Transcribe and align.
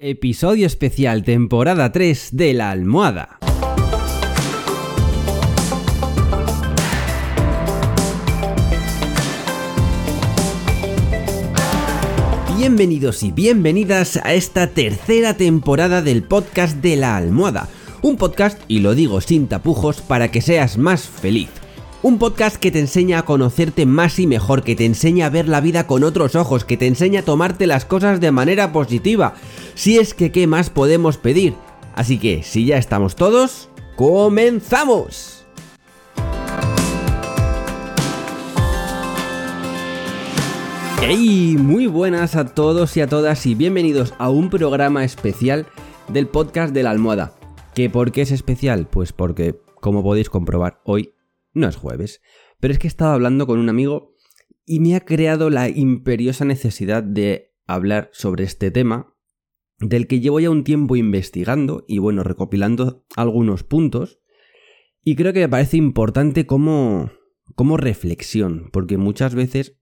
Episodio 0.00 0.64
especial 0.64 1.24
temporada 1.24 1.90
3 1.90 2.28
de 2.30 2.54
La 2.54 2.70
Almohada. 2.70 3.40
Bienvenidos 12.56 13.24
y 13.24 13.32
bienvenidas 13.32 14.20
a 14.22 14.34
esta 14.34 14.68
tercera 14.68 15.36
temporada 15.36 16.00
del 16.00 16.22
podcast 16.22 16.76
de 16.76 16.94
La 16.94 17.16
Almohada. 17.16 17.68
Un 18.00 18.16
podcast, 18.18 18.60
y 18.68 18.78
lo 18.78 18.94
digo 18.94 19.20
sin 19.20 19.48
tapujos, 19.48 20.00
para 20.00 20.30
que 20.30 20.42
seas 20.42 20.78
más 20.78 21.08
feliz. 21.08 21.48
Un 22.00 22.20
podcast 22.20 22.58
que 22.58 22.70
te 22.70 22.78
enseña 22.78 23.18
a 23.18 23.24
conocerte 23.24 23.84
más 23.84 24.20
y 24.20 24.28
mejor, 24.28 24.62
que 24.62 24.76
te 24.76 24.84
enseña 24.84 25.26
a 25.26 25.30
ver 25.30 25.48
la 25.48 25.60
vida 25.60 25.88
con 25.88 26.04
otros 26.04 26.36
ojos, 26.36 26.64
que 26.64 26.76
te 26.76 26.86
enseña 26.86 27.20
a 27.20 27.24
tomarte 27.24 27.66
las 27.66 27.84
cosas 27.84 28.20
de 28.20 28.30
manera 28.30 28.70
positiva. 28.70 29.34
Si 29.74 29.98
es 29.98 30.14
que, 30.14 30.30
¿qué 30.30 30.46
más 30.46 30.70
podemos 30.70 31.16
pedir? 31.16 31.54
Así 31.96 32.20
que, 32.20 32.44
si 32.44 32.66
ya 32.66 32.78
estamos 32.78 33.16
todos, 33.16 33.68
¡comenzamos! 33.96 35.44
¡Hey! 41.02 41.56
Muy 41.58 41.88
buenas 41.88 42.36
a 42.36 42.44
todos 42.54 42.96
y 42.96 43.00
a 43.00 43.08
todas 43.08 43.44
y 43.44 43.56
bienvenidos 43.56 44.14
a 44.18 44.30
un 44.30 44.50
programa 44.50 45.02
especial 45.02 45.66
del 46.06 46.28
podcast 46.28 46.72
de 46.72 46.84
la 46.84 46.90
almohada. 46.90 47.32
¿Que 47.74 47.90
por 47.90 48.12
qué 48.12 48.22
es 48.22 48.30
especial? 48.30 48.86
Pues 48.86 49.12
porque, 49.12 49.58
como 49.80 50.04
podéis 50.04 50.30
comprobar, 50.30 50.80
hoy 50.84 51.10
no 51.58 51.68
es 51.68 51.76
jueves, 51.76 52.22
pero 52.60 52.72
es 52.72 52.78
que 52.78 52.86
he 52.86 52.88
estado 52.88 53.12
hablando 53.12 53.46
con 53.46 53.58
un 53.58 53.68
amigo 53.68 54.14
y 54.64 54.80
me 54.80 54.96
ha 54.96 55.00
creado 55.00 55.50
la 55.50 55.68
imperiosa 55.68 56.44
necesidad 56.44 57.02
de 57.02 57.54
hablar 57.66 58.10
sobre 58.12 58.44
este 58.44 58.70
tema, 58.70 59.14
del 59.80 60.06
que 60.06 60.20
llevo 60.20 60.40
ya 60.40 60.50
un 60.50 60.64
tiempo 60.64 60.96
investigando 60.96 61.84
y 61.86 61.98
bueno, 61.98 62.22
recopilando 62.22 63.04
algunos 63.16 63.62
puntos, 63.62 64.20
y 65.02 65.16
creo 65.16 65.32
que 65.32 65.40
me 65.40 65.48
parece 65.48 65.76
importante 65.76 66.46
como, 66.46 67.10
como 67.54 67.76
reflexión, 67.76 68.68
porque 68.72 68.98
muchas 68.98 69.34
veces 69.34 69.78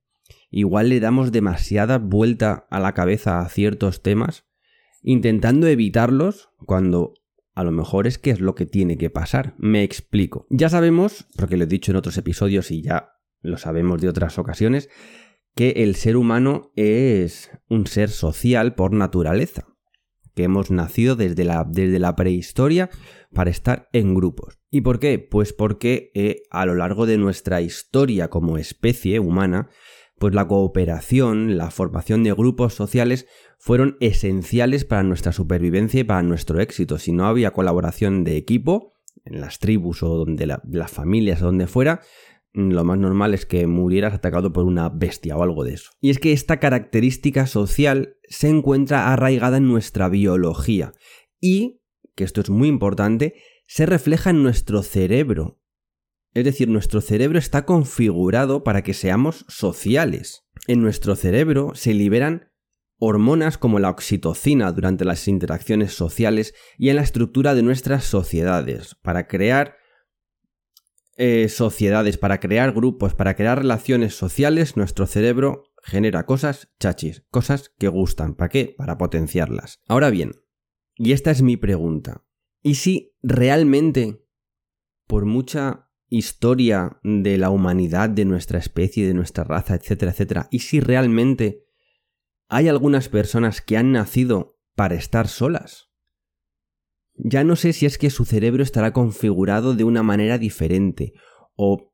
igual 0.50 0.88
le 0.90 1.00
damos 1.00 1.32
demasiada 1.32 1.98
vuelta 1.98 2.66
a 2.70 2.78
la 2.78 2.94
cabeza 2.94 3.40
a 3.40 3.48
ciertos 3.48 4.02
temas, 4.02 4.44
intentando 5.02 5.66
evitarlos 5.66 6.50
cuando 6.64 7.14
a 7.56 7.64
lo 7.64 7.72
mejor 7.72 8.06
es 8.06 8.18
que 8.18 8.30
es 8.30 8.40
lo 8.40 8.54
que 8.54 8.66
tiene 8.66 8.98
que 8.98 9.08
pasar. 9.08 9.54
Me 9.56 9.82
explico. 9.82 10.46
Ya 10.50 10.68
sabemos, 10.68 11.26
porque 11.36 11.56
lo 11.56 11.64
he 11.64 11.66
dicho 11.66 11.90
en 11.90 11.96
otros 11.96 12.18
episodios 12.18 12.70
y 12.70 12.82
ya 12.82 13.14
lo 13.40 13.56
sabemos 13.56 14.02
de 14.02 14.10
otras 14.10 14.38
ocasiones, 14.38 14.90
que 15.54 15.70
el 15.70 15.94
ser 15.94 16.18
humano 16.18 16.70
es 16.76 17.50
un 17.70 17.86
ser 17.86 18.10
social 18.10 18.74
por 18.74 18.92
naturaleza, 18.92 19.68
que 20.34 20.44
hemos 20.44 20.70
nacido 20.70 21.16
desde 21.16 21.44
la, 21.44 21.66
desde 21.66 21.98
la 21.98 22.14
prehistoria 22.14 22.90
para 23.32 23.48
estar 23.48 23.88
en 23.94 24.14
grupos. 24.14 24.58
¿Y 24.70 24.82
por 24.82 25.00
qué? 25.00 25.18
Pues 25.18 25.54
porque 25.54 26.10
eh, 26.14 26.42
a 26.50 26.66
lo 26.66 26.74
largo 26.74 27.06
de 27.06 27.16
nuestra 27.16 27.62
historia 27.62 28.28
como 28.28 28.58
especie 28.58 29.18
humana, 29.18 29.70
pues 30.18 30.34
la 30.34 30.48
cooperación, 30.48 31.58
la 31.58 31.70
formación 31.70 32.24
de 32.24 32.32
grupos 32.32 32.74
sociales 32.74 33.26
fueron 33.58 33.96
esenciales 34.00 34.84
para 34.84 35.02
nuestra 35.02 35.32
supervivencia 35.32 36.00
y 36.00 36.04
para 36.04 36.22
nuestro 36.22 36.60
éxito. 36.60 36.98
Si 36.98 37.12
no 37.12 37.26
había 37.26 37.52
colaboración 37.52 38.24
de 38.24 38.36
equipo, 38.36 38.94
en 39.24 39.40
las 39.40 39.58
tribus 39.58 40.02
o 40.02 40.08
donde 40.08 40.46
las 40.46 40.90
familias 40.90 41.42
o 41.42 41.46
donde 41.46 41.66
fuera, 41.66 42.00
mm, 42.54 42.70
lo 42.70 42.84
más 42.84 42.98
normal 42.98 43.34
es 43.34 43.44
que 43.44 43.66
murieras 43.66 44.14
atacado 44.14 44.52
por 44.52 44.64
una 44.64 44.88
bestia 44.88 45.36
o 45.36 45.42
algo 45.42 45.64
de 45.64 45.74
eso. 45.74 45.90
Y 46.00 46.10
es 46.10 46.18
que 46.18 46.32
esta 46.32 46.58
característica 46.58 47.46
social 47.46 48.16
se 48.28 48.48
encuentra 48.48 49.12
arraigada 49.12 49.58
en 49.58 49.68
nuestra 49.68 50.08
biología 50.08 50.92
y, 51.40 51.82
que 52.14 52.24
esto 52.24 52.40
es 52.40 52.48
muy 52.48 52.68
importante, 52.68 53.34
se 53.66 53.84
refleja 53.84 54.30
en 54.30 54.42
nuestro 54.42 54.82
cerebro. 54.82 55.60
Es 56.36 56.44
decir, 56.44 56.68
nuestro 56.68 57.00
cerebro 57.00 57.38
está 57.38 57.64
configurado 57.64 58.62
para 58.62 58.82
que 58.82 58.92
seamos 58.92 59.46
sociales. 59.48 60.44
En 60.66 60.82
nuestro 60.82 61.16
cerebro 61.16 61.74
se 61.74 61.94
liberan 61.94 62.52
hormonas 62.98 63.56
como 63.56 63.78
la 63.78 63.88
oxitocina 63.88 64.70
durante 64.72 65.06
las 65.06 65.28
interacciones 65.28 65.94
sociales 65.94 66.52
y 66.76 66.90
en 66.90 66.96
la 66.96 67.02
estructura 67.02 67.54
de 67.54 67.62
nuestras 67.62 68.04
sociedades, 68.04 68.96
para 68.96 69.28
crear 69.28 69.78
eh, 71.16 71.48
sociedades, 71.48 72.18
para 72.18 72.38
crear 72.38 72.72
grupos, 72.72 73.14
para 73.14 73.34
crear 73.34 73.56
relaciones 73.56 74.14
sociales, 74.14 74.76
nuestro 74.76 75.06
cerebro 75.06 75.72
genera 75.82 76.26
cosas 76.26 76.68
chachis, 76.78 77.24
cosas 77.30 77.70
que 77.78 77.88
gustan. 77.88 78.34
¿Para 78.34 78.50
qué? 78.50 78.74
Para 78.76 78.98
potenciarlas. 78.98 79.80
Ahora 79.88 80.10
bien, 80.10 80.32
y 80.96 81.12
esta 81.12 81.30
es 81.30 81.40
mi 81.40 81.56
pregunta, 81.56 82.26
¿y 82.60 82.74
si 82.74 83.16
realmente, 83.22 84.22
por 85.06 85.24
mucha 85.24 85.85
historia 86.08 86.98
de 87.02 87.38
la 87.38 87.50
humanidad, 87.50 88.08
de 88.08 88.24
nuestra 88.24 88.58
especie, 88.58 89.06
de 89.06 89.14
nuestra 89.14 89.44
raza, 89.44 89.74
etcétera, 89.74 90.12
etcétera, 90.12 90.48
y 90.50 90.60
si 90.60 90.80
realmente 90.80 91.64
hay 92.48 92.68
algunas 92.68 93.08
personas 93.08 93.60
que 93.60 93.76
han 93.76 93.92
nacido 93.92 94.58
para 94.74 94.94
estar 94.94 95.28
solas. 95.28 95.90
Ya 97.14 97.44
no 97.44 97.56
sé 97.56 97.72
si 97.72 97.86
es 97.86 97.98
que 97.98 98.10
su 98.10 98.24
cerebro 98.24 98.62
estará 98.62 98.92
configurado 98.92 99.74
de 99.74 99.84
una 99.84 100.02
manera 100.02 100.38
diferente 100.38 101.14
o... 101.54 101.92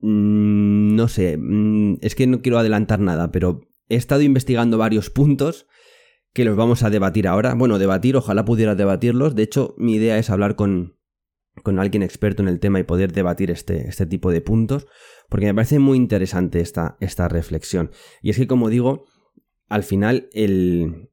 Mmm, 0.00 0.96
no 0.96 1.06
sé, 1.06 1.36
mmm, 1.38 1.98
es 2.00 2.16
que 2.16 2.26
no 2.26 2.42
quiero 2.42 2.58
adelantar 2.58 2.98
nada, 2.98 3.30
pero 3.30 3.60
he 3.88 3.94
estado 3.94 4.22
investigando 4.22 4.78
varios 4.78 5.10
puntos 5.10 5.66
que 6.32 6.44
los 6.44 6.56
vamos 6.56 6.82
a 6.82 6.90
debatir 6.90 7.28
ahora. 7.28 7.54
Bueno, 7.54 7.78
debatir, 7.78 8.16
ojalá 8.16 8.44
pudiera 8.44 8.74
debatirlos. 8.74 9.34
De 9.34 9.42
hecho, 9.42 9.74
mi 9.78 9.94
idea 9.94 10.18
es 10.18 10.30
hablar 10.30 10.56
con, 10.56 10.96
con 11.62 11.78
alguien 11.78 12.02
experto 12.02 12.42
en 12.42 12.48
el 12.48 12.60
tema 12.60 12.80
y 12.80 12.84
poder 12.84 13.12
debatir 13.12 13.50
este, 13.50 13.88
este 13.88 14.06
tipo 14.06 14.30
de 14.30 14.40
puntos, 14.40 14.86
porque 15.28 15.46
me 15.46 15.54
parece 15.54 15.78
muy 15.78 15.96
interesante 15.96 16.60
esta, 16.60 16.96
esta 17.00 17.28
reflexión. 17.28 17.90
Y 18.20 18.30
es 18.30 18.36
que, 18.36 18.46
como 18.46 18.68
digo, 18.68 19.06
al 19.68 19.82
final 19.82 20.28
el, 20.32 21.10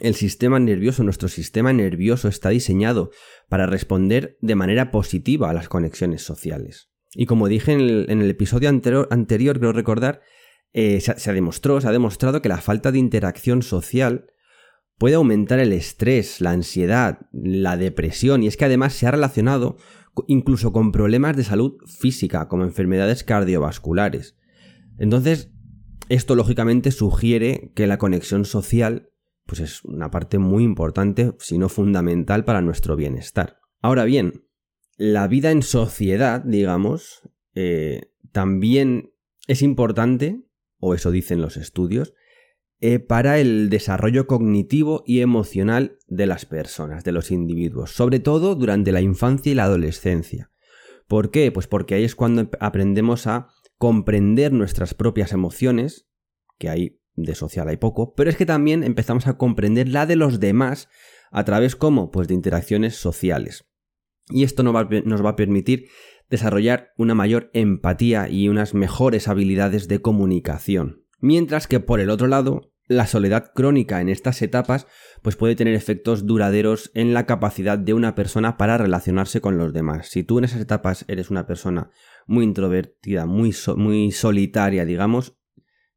el 0.00 0.14
sistema 0.14 0.58
nervioso, 0.58 1.02
nuestro 1.02 1.28
sistema 1.28 1.72
nervioso 1.72 2.28
está 2.28 2.50
diseñado 2.50 3.10
para 3.48 3.66
responder 3.66 4.36
de 4.40 4.54
manera 4.54 4.90
positiva 4.90 5.50
a 5.50 5.54
las 5.54 5.68
conexiones 5.68 6.22
sociales. 6.22 6.90
Y 7.14 7.26
como 7.26 7.48
dije 7.48 7.72
en 7.72 7.80
el, 7.80 8.30
episodio 8.30 8.68
anterior, 8.68 9.08
anterior, 9.10 9.58
creo 9.58 9.72
recordar, 9.72 10.20
eh, 10.72 11.00
se, 11.00 11.18
se, 11.18 11.32
demostró, 11.32 11.80
se 11.80 11.88
ha 11.88 11.92
demostrado 11.92 12.42
que 12.42 12.48
la 12.48 12.60
falta 12.60 12.92
de 12.92 12.98
interacción 12.98 13.62
social 13.62 14.26
puede 14.98 15.16
aumentar 15.16 15.58
el 15.58 15.72
estrés, 15.72 16.40
la 16.40 16.50
ansiedad, 16.50 17.28
la 17.32 17.76
depresión 17.76 18.42
y 18.42 18.46
es 18.46 18.56
que 18.56 18.64
además 18.64 18.94
se 18.94 19.06
ha 19.06 19.10
relacionado 19.10 19.76
incluso 20.26 20.72
con 20.72 20.92
problemas 20.92 21.36
de 21.36 21.44
salud 21.44 21.74
física 21.86 22.48
como 22.48 22.64
enfermedades 22.64 23.22
cardiovasculares. 23.22 24.36
Entonces, 24.98 25.50
esto 26.08 26.34
lógicamente 26.34 26.90
sugiere 26.90 27.72
que 27.74 27.86
la 27.86 27.98
conexión 27.98 28.44
social 28.44 29.10
pues 29.46 29.60
es 29.60 29.84
una 29.84 30.10
parte 30.10 30.38
muy 30.38 30.64
importante, 30.64 31.32
si 31.38 31.56
no 31.56 31.68
fundamental 31.68 32.44
para 32.44 32.62
nuestro 32.62 32.96
bienestar. 32.96 33.60
Ahora 33.80 34.04
bien, 34.04 34.44
la 34.96 35.28
vida 35.28 35.52
en 35.52 35.62
sociedad, 35.62 36.42
digamos, 36.42 37.22
eh, 37.54 38.10
también 38.32 39.12
es 39.46 39.62
importante, 39.62 40.42
o 40.78 40.94
eso 40.94 41.12
dicen 41.12 41.40
los 41.40 41.56
estudios, 41.56 42.12
eh, 42.80 42.98
para 42.98 43.38
el 43.38 43.70
desarrollo 43.70 44.26
cognitivo 44.26 45.02
y 45.06 45.20
emocional 45.20 45.98
de 46.08 46.26
las 46.26 46.44
personas, 46.44 47.04
de 47.04 47.12
los 47.12 47.30
individuos, 47.30 47.90
sobre 47.90 48.20
todo 48.20 48.54
durante 48.54 48.92
la 48.92 49.00
infancia 49.00 49.52
y 49.52 49.54
la 49.54 49.64
adolescencia. 49.64 50.50
¿Por 51.08 51.30
qué? 51.30 51.50
Pues 51.52 51.66
porque 51.66 51.94
ahí 51.94 52.04
es 52.04 52.14
cuando 52.14 52.50
aprendemos 52.60 53.26
a 53.26 53.48
comprender 53.78 54.52
nuestras 54.52 54.94
propias 54.94 55.32
emociones, 55.32 56.06
que 56.58 56.68
hay 56.68 57.00
de 57.14 57.34
social 57.34 57.68
hay 57.68 57.78
poco, 57.78 58.14
pero 58.14 58.28
es 58.28 58.36
que 58.36 58.44
también 58.44 58.84
empezamos 58.84 59.26
a 59.26 59.38
comprender 59.38 59.88
la 59.88 60.04
de 60.04 60.16
los 60.16 60.38
demás 60.38 60.88
a 61.30 61.44
través 61.44 61.76
como 61.76 62.10
pues 62.10 62.28
de 62.28 62.34
interacciones 62.34 62.96
sociales. 62.96 63.66
Y 64.28 64.42
esto 64.42 64.62
nos 64.62 64.74
va 64.74 65.30
a 65.30 65.36
permitir 65.36 65.88
desarrollar 66.28 66.90
una 66.98 67.14
mayor 67.14 67.50
empatía 67.54 68.28
y 68.28 68.48
unas 68.48 68.74
mejores 68.74 69.28
habilidades 69.28 69.88
de 69.88 70.02
comunicación. 70.02 71.05
Mientras 71.18 71.66
que 71.66 71.80
por 71.80 72.00
el 72.00 72.10
otro 72.10 72.26
lado, 72.26 72.72
la 72.88 73.06
soledad 73.06 73.52
crónica 73.54 74.00
en 74.00 74.08
estas 74.08 74.42
etapas 74.42 74.86
pues 75.22 75.36
puede 75.36 75.56
tener 75.56 75.74
efectos 75.74 76.26
duraderos 76.26 76.90
en 76.94 77.14
la 77.14 77.26
capacidad 77.26 77.78
de 77.78 77.94
una 77.94 78.14
persona 78.14 78.56
para 78.56 78.78
relacionarse 78.78 79.40
con 79.40 79.58
los 79.58 79.72
demás. 79.72 80.08
Si 80.08 80.22
tú 80.22 80.38
en 80.38 80.44
esas 80.44 80.60
etapas 80.60 81.04
eres 81.08 81.30
una 81.30 81.46
persona 81.46 81.90
muy 82.26 82.44
introvertida, 82.44 83.26
muy, 83.26 83.54
muy 83.76 84.12
solitaria, 84.12 84.84
digamos, 84.84 85.36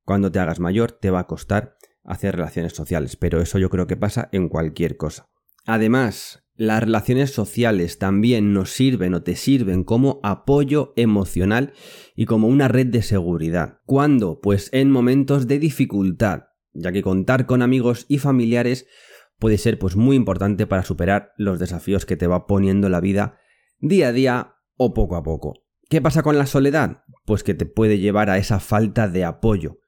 cuando 0.03 0.31
te 0.31 0.39
hagas 0.39 0.59
mayor 0.59 0.91
te 0.91 1.11
va 1.11 1.19
a 1.19 1.27
costar 1.27 1.77
hacer 2.03 2.35
relaciones 2.35 2.73
sociales, 2.73 3.15
pero 3.15 3.39
eso 3.41 3.59
yo 3.59 3.69
creo 3.69 3.85
que 3.85 3.97
pasa 3.97 4.29
en 4.31 4.49
cualquier 4.49 4.97
cosa. 4.97 5.29
Además, 5.65 6.43
las 6.59 6.83
relaciones 6.83 7.31
sociales 7.31 7.99
también 7.99 8.51
nos 8.51 8.71
sirven 8.71 9.13
o 9.13 9.23
te 9.23 9.37
sirven 9.37 9.85
como 9.85 10.19
apoyo 10.23 10.91
emocional 10.97 11.71
y 12.17 12.25
como 12.25 12.49
una 12.49 12.67
red 12.67 12.87
de 12.87 13.01
seguridad. 13.01 13.79
¿Cuándo? 13.85 14.41
Pues 14.41 14.69
en 14.73 14.91
momentos 14.91 15.47
de 15.47 15.57
dificultad, 15.57 16.47
ya 16.73 16.91
que 16.91 17.01
contar 17.01 17.45
con 17.45 17.61
amigos 17.61 18.05
y 18.09 18.17
familiares 18.17 18.87
puede 19.37 19.57
ser 19.57 19.79
pues 19.79 19.95
muy 19.95 20.17
importante 20.17 20.67
para 20.67 20.83
superar 20.83 21.31
los 21.37 21.59
desafíos 21.59 22.05
que 22.05 22.17
te 22.17 22.27
va 22.27 22.45
poniendo 22.45 22.89
la 22.89 22.99
vida 22.99 23.39
día 23.79 24.09
a 24.09 24.11
día 24.11 24.55
o 24.75 24.93
poco 24.93 25.15
a 25.15 25.23
poco. 25.23 25.63
¿Qué 25.87 26.01
pasa 26.01 26.23
con 26.23 26.37
la 26.37 26.45
soledad? 26.45 27.05
Pues 27.23 27.43
que 27.43 27.53
te 27.53 27.67
puede 27.67 27.99
llevar 27.99 28.29
a 28.29 28.37
esa 28.37 28.59
falta 28.59 29.07
de 29.07 29.23
apoyo, 29.23 29.79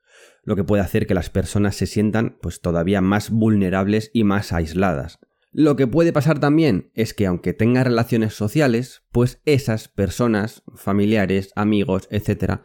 lo 0.45 0.55
que 0.55 0.63
puede 0.63 0.83
hacer 0.83 1.05
que 1.05 1.15
las 1.15 1.29
personas 1.29 1.75
se 1.75 1.85
sientan 1.85 2.37
pues 2.41 2.61
todavía 2.61 3.01
más 3.01 3.29
vulnerables 3.29 4.09
y 4.13 4.23
más 4.23 4.53
aisladas. 4.53 5.19
Lo 5.51 5.75
que 5.75 5.85
puede 5.85 6.13
pasar 6.13 6.39
también 6.39 6.91
es 6.93 7.13
que 7.13 7.25
aunque 7.25 7.53
tengas 7.53 7.83
relaciones 7.85 8.33
sociales, 8.33 9.03
pues 9.11 9.41
esas 9.45 9.89
personas, 9.89 10.63
familiares, 10.75 11.51
amigos, 11.55 12.07
etcétera, 12.09 12.63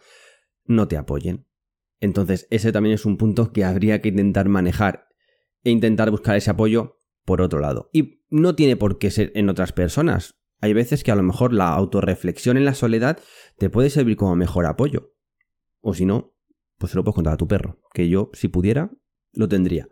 no 0.64 0.86
te 0.86 0.96
apoyen. 0.96 1.46
Entonces, 2.00 2.46
ese 2.50 2.70
también 2.70 2.94
es 2.94 3.04
un 3.04 3.16
punto 3.16 3.52
que 3.52 3.64
habría 3.64 4.00
que 4.00 4.10
intentar 4.10 4.48
manejar 4.48 5.08
e 5.64 5.70
intentar 5.70 6.10
buscar 6.12 6.36
ese 6.36 6.50
apoyo 6.50 7.00
por 7.24 7.40
otro 7.40 7.58
lado. 7.58 7.90
Y 7.92 8.24
no 8.30 8.54
tiene 8.54 8.76
por 8.76 8.98
qué 8.98 9.10
ser 9.10 9.32
en 9.34 9.48
otras 9.48 9.72
personas. 9.72 10.38
Hay 10.60 10.72
veces 10.72 11.02
que 11.02 11.10
a 11.10 11.16
lo 11.16 11.24
mejor 11.24 11.52
la 11.52 11.70
autorreflexión 11.70 12.56
en 12.56 12.64
la 12.64 12.74
soledad 12.74 13.18
te 13.58 13.68
puede 13.68 13.90
servir 13.90 14.16
como 14.16 14.36
mejor 14.36 14.64
apoyo. 14.66 15.12
O 15.80 15.92
si 15.92 16.06
no, 16.06 16.34
pues 16.78 16.92
se 16.92 16.96
lo 16.96 17.04
puedes 17.04 17.16
contar 17.16 17.34
a 17.34 17.36
tu 17.36 17.48
perro, 17.48 17.80
que 17.92 18.08
yo, 18.08 18.30
si 18.32 18.48
pudiera, 18.48 18.90
lo 19.32 19.48
tendría. 19.48 19.88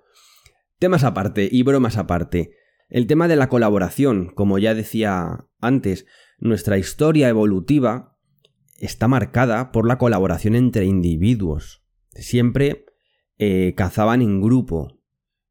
Temas 0.79 1.03
aparte 1.05 1.49
y 1.51 1.63
bromas 1.65 1.97
aparte. 1.97 2.53
El 2.89 3.07
tema 3.07 3.29
de 3.29 3.37
la 3.37 3.49
colaboración, 3.49 4.31
como 4.35 4.59
ya 4.59 4.75
decía 4.75 5.47
antes, 5.61 6.07
nuestra 6.39 6.79
historia 6.79 7.29
evolutiva 7.29 8.19
está 8.79 9.09
marcada 9.09 9.73
por 9.73 9.87
la 9.87 9.99
colaboración 9.99 10.55
entre 10.55 10.85
individuos. 10.85 11.85
Siempre 12.11 12.87
eh, 13.39 13.75
cazaban 13.77 14.23
en 14.23 14.41
grupo, 14.41 15.01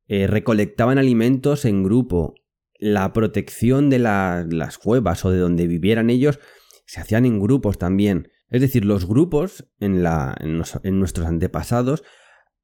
eh, 0.08 0.28
recolectaban 0.28 0.98
alimentos 0.98 1.66
en 1.66 1.84
grupo, 1.84 2.36
la 2.78 3.14
protección 3.14 3.90
de 3.90 4.00
las 4.00 4.78
cuevas 4.78 5.24
o 5.24 5.32
de 5.32 5.40
donde 5.40 5.68
vivieran 5.68 6.10
ellos 6.10 6.40
se 6.86 7.00
hacían 7.00 7.26
en 7.26 7.40
grupos 7.40 7.78
también. 7.78 8.30
Es 8.50 8.62
decir, 8.62 8.84
los 8.84 9.08
grupos 9.08 9.70
en, 9.80 10.06
en, 10.06 11.00
nuestros 11.00 11.26
antepasados 11.26 12.04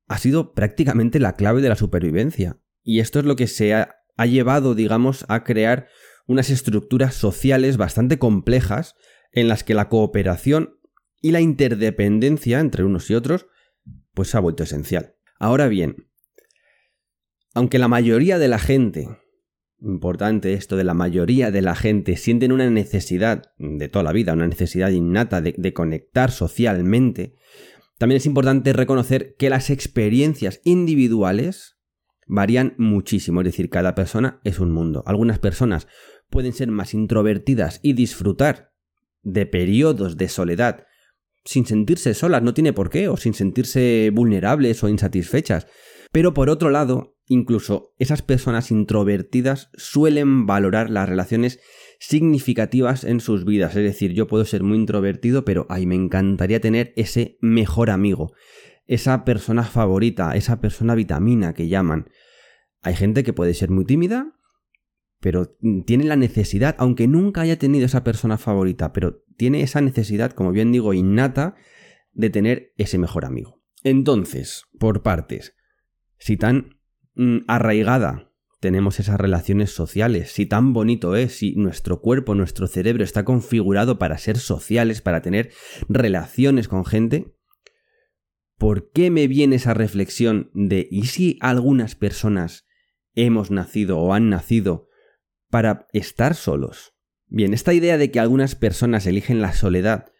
ha 0.08 0.18
sido 0.18 0.54
prácticamente 0.54 1.20
la 1.20 1.34
clave 1.34 1.62
de 1.62 1.70
la 1.70 1.76
supervivencia. 1.76 2.60
Y 2.84 3.00
esto 3.00 3.20
es 3.20 3.26
lo 3.26 3.36
que 3.36 3.48
se 3.48 3.74
ha, 3.74 3.99
ha 4.20 4.26
llevado, 4.26 4.76
digamos, 4.76 5.24
a 5.30 5.46
crear 5.46 5.88
unas 6.28 6.50
estructuras 6.50 7.16
sociales 7.16 7.78
bastante 7.78 8.20
complejas 8.20 8.96
en 9.32 9.48
las 9.48 9.64
que 9.64 9.74
la 9.74 9.88
cooperación 9.88 10.78
y 11.22 11.32
la 11.32 11.40
interdependencia 11.40 12.60
entre 12.60 12.84
unos 12.84 13.10
y 13.10 13.14
otros 13.14 13.48
pues 14.14 14.28
se 14.28 14.36
ha 14.36 14.42
vuelto 14.42 14.64
esencial. 14.64 15.16
Ahora 15.40 15.70
bien, 15.70 16.10
aunque 17.54 17.80
la 17.80 17.88
mayoría 17.88 18.40
de 18.40 18.50
la 18.50 18.60
gente, 18.60 19.08
importante 19.80 20.52
esto 20.52 20.76
de 20.76 20.84
la 20.84 20.94
mayoría 20.94 21.50
de 21.50 21.62
la 21.62 21.78
gente, 21.78 22.18
sienten 22.18 22.52
una 22.52 22.70
necesidad 22.70 23.54
de 23.58 23.88
toda 23.88 24.04
la 24.04 24.12
vida, 24.12 24.34
una 24.34 24.48
necesidad 24.48 24.90
innata 24.90 25.40
de, 25.40 25.56
de 25.58 25.74
conectar 25.74 26.32
socialmente, 26.32 27.36
también 27.98 28.18
es 28.18 28.26
importante 28.26 28.74
reconocer 28.74 29.38
que 29.38 29.50
las 29.50 29.70
experiencias 29.70 30.60
individuales 30.66 31.79
varían 32.30 32.76
muchísimo, 32.78 33.42
es 33.42 33.46
decir, 33.46 33.70
cada 33.70 33.96
persona 33.96 34.40
es 34.46 34.60
un 34.60 34.72
mundo. 34.72 35.04
Algunas 35.06 35.40
personas 35.40 35.88
pueden 36.30 36.54
ser 36.54 36.70
más 36.70 36.94
introvertidas 36.94 37.80
y 37.84 37.94
disfrutar 37.94 38.72
de 39.24 39.46
periodos 39.46 40.16
de 40.16 40.30
soledad 40.30 40.86
sin 41.46 41.66
sentirse 41.66 42.14
solas, 42.14 42.44
no 42.44 42.54
tiene 42.54 42.74
por 42.74 42.90
qué, 42.90 43.08
o 43.08 43.18
sin 43.18 43.34
sentirse 43.34 44.12
vulnerables 44.14 44.84
o 44.84 44.90
insatisfechas. 44.90 45.66
Pero 46.12 46.34
por 46.34 46.50
otro 46.50 46.70
lado, 46.70 47.16
incluso 47.28 47.94
esas 47.98 48.22
personas 48.22 48.72
introvertidas 48.72 49.70
suelen 49.76 50.46
valorar 50.46 50.90
las 50.90 51.10
relaciones 51.10 51.60
significativas 52.00 53.04
en 53.04 53.20
sus 53.20 53.46
vidas. 53.46 53.76
Es 53.76 53.84
decir, 53.84 54.14
yo 54.14 54.28
puedo 54.28 54.46
ser 54.46 54.64
muy 54.64 54.78
introvertido, 54.78 55.46
pero 55.46 55.66
ay, 55.70 55.86
me 55.86 55.96
encantaría 55.96 56.62
tener 56.62 56.94
ese 56.96 57.38
mejor 57.42 57.90
amigo, 57.90 58.34
esa 58.90 59.24
persona 59.24 59.64
favorita, 59.64 60.36
esa 60.36 60.60
persona 60.60 60.96
vitamina 60.96 61.54
que 61.54 61.68
llaman. 61.68 62.10
Hay 62.82 62.96
gente 62.96 63.24
que 63.24 63.34
puede 63.34 63.54
ser 63.54 63.70
muy 63.70 63.86
tímida, 63.86 64.34
pero 65.20 65.56
tiene 65.86 66.06
la 66.06 66.16
necesidad, 66.16 66.76
aunque 66.80 67.08
nunca 67.08 67.42
haya 67.42 67.60
tenido 67.60 67.86
esa 67.86 68.04
persona 68.04 68.40
favorita, 68.40 68.92
pero 68.92 69.22
tiene 69.38 69.62
esa 69.62 69.80
necesidad, 69.80 70.32
como 70.32 70.52
bien 70.52 70.72
digo, 70.72 70.96
innata, 70.96 71.56
de 72.14 72.32
tener 72.32 72.74
ese 72.78 72.98
mejor 72.98 73.26
amigo. 73.26 73.62
Entonces, 73.84 74.64
por 74.80 75.04
partes, 75.04 75.56
si 76.18 76.36
tan 76.36 76.80
mm, 77.14 77.42
arraigada 77.48 78.34
tenemos 78.60 79.00
esas 79.00 79.20
relaciones 79.20 79.70
sociales, 79.70 80.32
si 80.32 80.48
tan 80.48 80.74
bonito 80.74 81.16
es, 81.16 81.38
si 81.38 81.54
nuestro 81.56 82.02
cuerpo, 82.02 82.34
nuestro 82.34 82.66
cerebro 82.66 83.04
está 83.04 83.24
configurado 83.24 84.00
para 84.00 84.18
ser 84.18 84.40
sociales, 84.40 85.02
para 85.02 85.22
tener 85.22 85.52
relaciones 85.88 86.68
con 86.68 86.86
gente, 86.86 87.36
¿por 88.60 88.92
qué 88.92 89.10
me 89.10 89.28
viene 89.28 89.56
esa 89.56 89.74
reflexión 89.74 90.52
de 90.54 90.88
¿y 90.92 91.06
si 91.06 91.38
algunas 91.42 91.96
personas 91.96 92.68
hemos 93.16 93.50
nacido 93.50 93.98
o 93.98 94.14
han 94.14 94.30
nacido 94.30 94.88
para 95.50 95.88
estar 95.94 96.36
solos? 96.36 96.94
Bien, 97.28 97.54
esta 97.54 97.74
idea 97.74 97.98
de 97.98 98.12
que 98.12 98.20
algunas 98.20 98.56
personas 98.56 99.08
eligen 99.08 99.42
la 99.42 99.54
soledad 99.54 100.12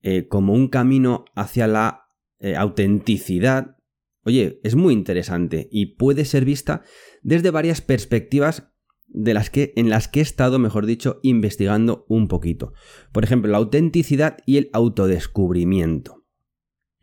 eh, 0.00 0.28
como 0.28 0.54
un 0.54 0.68
camino 0.68 1.24
hacia 1.34 1.66
la 1.66 2.06
eh, 2.38 2.54
autenticidad, 2.54 3.76
oye, 4.22 4.60
es 4.62 4.76
muy 4.76 4.94
interesante 4.94 5.68
y 5.72 5.96
puede 5.96 6.24
ser 6.24 6.44
vista 6.44 6.82
desde 7.22 7.50
varias 7.50 7.80
perspectivas 7.80 8.70
de 9.08 9.34
las 9.34 9.50
que, 9.50 9.72
en 9.74 9.88
las 9.88 10.06
que 10.06 10.20
he 10.20 10.22
estado, 10.22 10.58
mejor 10.58 10.86
dicho, 10.86 11.18
investigando 11.22 12.04
un 12.08 12.28
poquito. 12.28 12.74
Por 13.12 13.24
ejemplo, 13.24 13.50
la 13.50 13.58
autenticidad 13.58 14.36
y 14.46 14.58
el 14.58 14.70
autodescubrimiento. 14.72 16.17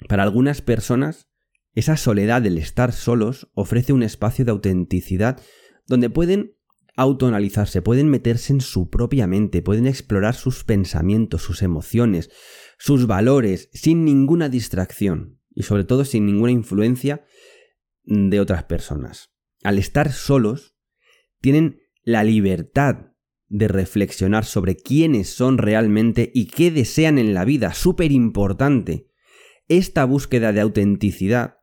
Para 0.07 0.23
algunas 0.23 0.61
personas, 0.61 1.29
esa 1.73 1.97
soledad 1.97 2.41
del 2.41 2.57
estar 2.57 2.91
solos 2.93 3.49
ofrece 3.53 3.93
un 3.93 4.03
espacio 4.03 4.45
de 4.45 4.51
autenticidad 4.51 5.41
donde 5.87 6.09
pueden 6.09 6.55
autoanalizarse, 6.95 7.81
pueden 7.81 8.09
meterse 8.09 8.53
en 8.53 8.61
su 8.61 8.89
propia 8.89 9.27
mente, 9.27 9.61
pueden 9.61 9.85
explorar 9.85 10.35
sus 10.35 10.63
pensamientos, 10.63 11.41
sus 11.41 11.61
emociones, 11.61 12.29
sus 12.77 13.07
valores, 13.07 13.69
sin 13.73 14.05
ninguna 14.05 14.49
distracción 14.49 15.41
y 15.53 15.63
sobre 15.63 15.83
todo 15.83 16.05
sin 16.05 16.25
ninguna 16.25 16.51
influencia 16.51 17.25
de 18.03 18.39
otras 18.39 18.63
personas. 18.63 19.33
Al 19.63 19.77
estar 19.77 20.11
solos, 20.11 20.77
tienen 21.41 21.81
la 22.03 22.23
libertad 22.23 23.11
de 23.47 23.67
reflexionar 23.67 24.45
sobre 24.45 24.75
quiénes 24.75 25.29
son 25.29 25.57
realmente 25.57 26.31
y 26.33 26.47
qué 26.47 26.71
desean 26.71 27.17
en 27.17 27.33
la 27.33 27.45
vida, 27.45 27.73
súper 27.73 28.11
importante. 28.11 29.07
Esta 29.67 30.05
búsqueda 30.05 30.53
de 30.53 30.61
autenticidad 30.61 31.57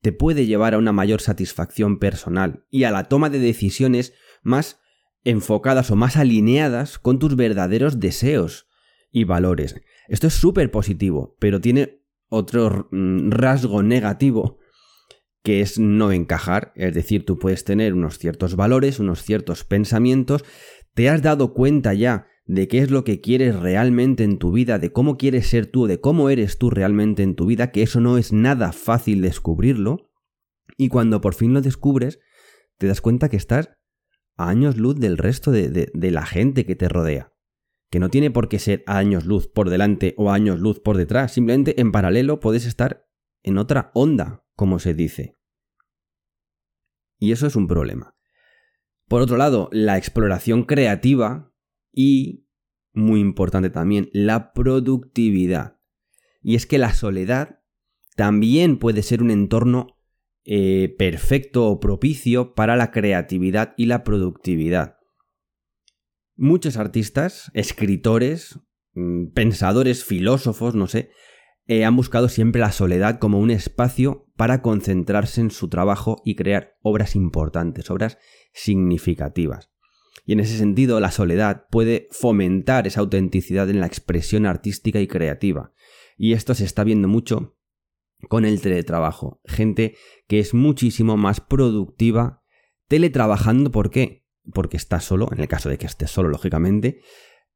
te 0.00 0.12
puede 0.12 0.46
llevar 0.46 0.74
a 0.74 0.78
una 0.78 0.92
mayor 0.92 1.20
satisfacción 1.20 1.98
personal 1.98 2.64
y 2.70 2.84
a 2.84 2.90
la 2.90 3.04
toma 3.04 3.28
de 3.28 3.38
decisiones 3.38 4.14
más 4.42 4.80
enfocadas 5.24 5.90
o 5.90 5.96
más 5.96 6.16
alineadas 6.16 6.98
con 6.98 7.18
tus 7.18 7.36
verdaderos 7.36 8.00
deseos 8.00 8.68
y 9.12 9.24
valores. 9.24 9.76
Esto 10.08 10.28
es 10.28 10.34
súper 10.34 10.70
positivo, 10.70 11.36
pero 11.38 11.60
tiene 11.60 12.02
otro 12.28 12.88
mm, 12.90 13.30
rasgo 13.30 13.82
negativo 13.82 14.58
que 15.42 15.60
es 15.60 15.78
no 15.78 16.12
encajar, 16.12 16.72
es 16.74 16.94
decir, 16.94 17.24
tú 17.24 17.38
puedes 17.38 17.64
tener 17.64 17.94
unos 17.94 18.18
ciertos 18.18 18.56
valores, 18.56 18.98
unos 18.98 19.22
ciertos 19.22 19.64
pensamientos, 19.64 20.44
te 20.94 21.08
has 21.08 21.22
dado 21.22 21.54
cuenta 21.54 21.94
ya 21.94 22.26
de 22.50 22.66
qué 22.66 22.78
es 22.78 22.90
lo 22.90 23.04
que 23.04 23.20
quieres 23.20 23.54
realmente 23.54 24.24
en 24.24 24.36
tu 24.36 24.50
vida, 24.50 24.80
de 24.80 24.92
cómo 24.92 25.16
quieres 25.16 25.46
ser 25.46 25.66
tú, 25.66 25.86
de 25.86 26.00
cómo 26.00 26.30
eres 26.30 26.58
tú 26.58 26.68
realmente 26.68 27.22
en 27.22 27.36
tu 27.36 27.46
vida, 27.46 27.70
que 27.70 27.82
eso 27.82 28.00
no 28.00 28.18
es 28.18 28.32
nada 28.32 28.72
fácil 28.72 29.22
descubrirlo, 29.22 30.10
y 30.76 30.88
cuando 30.88 31.20
por 31.20 31.34
fin 31.34 31.54
lo 31.54 31.60
descubres, 31.60 32.18
te 32.76 32.88
das 32.88 33.00
cuenta 33.00 33.28
que 33.28 33.36
estás 33.36 33.70
años 34.36 34.76
luz 34.76 34.98
del 34.98 35.16
resto 35.16 35.52
de, 35.52 35.92
la 35.94 36.26
gente 36.26 36.66
que 36.66 36.74
te 36.74 36.88
rodea. 36.88 37.32
Que 37.88 38.00
no 38.00 38.08
tiene 38.08 38.32
por 38.32 38.48
qué 38.48 38.58
ser 38.58 38.82
años 38.88 39.26
luz 39.26 39.46
por 39.46 39.70
delante 39.70 40.14
o 40.16 40.32
años 40.32 40.58
luz 40.58 40.80
por 40.80 40.96
detrás, 40.96 41.32
simplemente 41.32 41.80
en 41.80 41.92
paralelo 41.92 42.40
puedes 42.40 42.66
estar 42.66 43.06
en 43.44 43.58
otra 43.58 43.92
onda, 43.94 44.44
como 44.56 44.80
se 44.80 44.92
dice. 44.92 45.38
Y 47.20 47.30
eso 47.30 47.46
es 47.46 47.54
un 47.54 47.68
problema. 47.68 48.16
Por 49.06 49.22
otro 49.22 49.36
lado, 49.36 49.68
la 49.70 49.98
exploración 49.98 50.64
creativa 50.64 51.49
y, 51.92 52.46
muy 52.92 53.20
importante 53.20 53.70
también, 53.70 54.10
la 54.12 54.52
productividad. 54.52 55.78
Y 56.42 56.54
es 56.54 56.66
que 56.66 56.78
la 56.78 56.94
soledad 56.94 57.60
también 58.16 58.78
puede 58.78 59.02
ser 59.02 59.22
un 59.22 59.30
entorno 59.30 59.98
eh, 60.44 60.94
perfecto 60.98 61.66
o 61.66 61.80
propicio 61.80 62.54
para 62.54 62.76
la 62.76 62.90
creatividad 62.90 63.74
y 63.76 63.86
la 63.86 64.04
productividad. 64.04 64.96
Muchos 66.34 66.76
artistas, 66.76 67.50
escritores, 67.54 68.58
mm, 68.94 69.32
pensadores, 69.32 70.04
filósofos, 70.04 70.74
no 70.74 70.86
sé, 70.86 71.10
eh, 71.66 71.84
han 71.84 71.94
buscado 71.94 72.28
siempre 72.28 72.60
la 72.60 72.72
soledad 72.72 73.18
como 73.18 73.38
un 73.38 73.50
espacio 73.50 74.26
para 74.36 74.62
concentrarse 74.62 75.40
en 75.40 75.50
su 75.50 75.68
trabajo 75.68 76.20
y 76.24 76.34
crear 76.34 76.76
obras 76.82 77.14
importantes, 77.14 77.90
obras 77.90 78.18
significativas. 78.52 79.69
Y 80.24 80.32
en 80.32 80.40
ese 80.40 80.56
sentido, 80.56 81.00
la 81.00 81.10
soledad 81.10 81.66
puede 81.70 82.08
fomentar 82.10 82.86
esa 82.86 83.00
autenticidad 83.00 83.68
en 83.70 83.80
la 83.80 83.86
expresión 83.86 84.46
artística 84.46 85.00
y 85.00 85.06
creativa. 85.06 85.72
Y 86.16 86.34
esto 86.34 86.54
se 86.54 86.64
está 86.64 86.84
viendo 86.84 87.08
mucho 87.08 87.56
con 88.28 88.44
el 88.44 88.60
teletrabajo. 88.60 89.40
Gente 89.44 89.96
que 90.28 90.38
es 90.38 90.54
muchísimo 90.54 91.16
más 91.16 91.40
productiva 91.40 92.42
teletrabajando. 92.88 93.70
¿Por 93.70 93.90
qué? 93.90 94.26
Porque 94.52 94.76
está 94.76 95.00
solo, 95.00 95.28
en 95.32 95.40
el 95.40 95.48
caso 95.48 95.68
de 95.68 95.78
que 95.78 95.86
estés 95.86 96.10
solo, 96.10 96.28
lógicamente. 96.28 97.00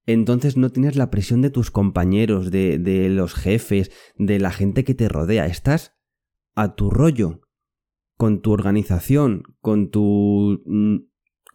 Entonces 0.07 0.57
no 0.57 0.71
tienes 0.71 0.97
la 0.97 1.11
presión 1.11 1.43
de 1.43 1.51
tus 1.51 1.71
compañeros, 1.71 2.51
de, 2.51 2.79
de 2.79 3.09
los 3.09 3.35
jefes, 3.35 3.91
de 4.17 4.39
la 4.39 4.51
gente 4.51 4.85
que 4.85 4.95
te 4.95 5.09
rodea. 5.09 5.47
Estás 5.47 5.95
a 6.55 6.75
tu 6.75 6.91
rollo, 6.91 7.41
con 8.17 8.41
tu 8.41 8.53
organización, 8.53 9.43
con 9.61 9.91
tu 9.91 10.63
mm, 10.67 10.97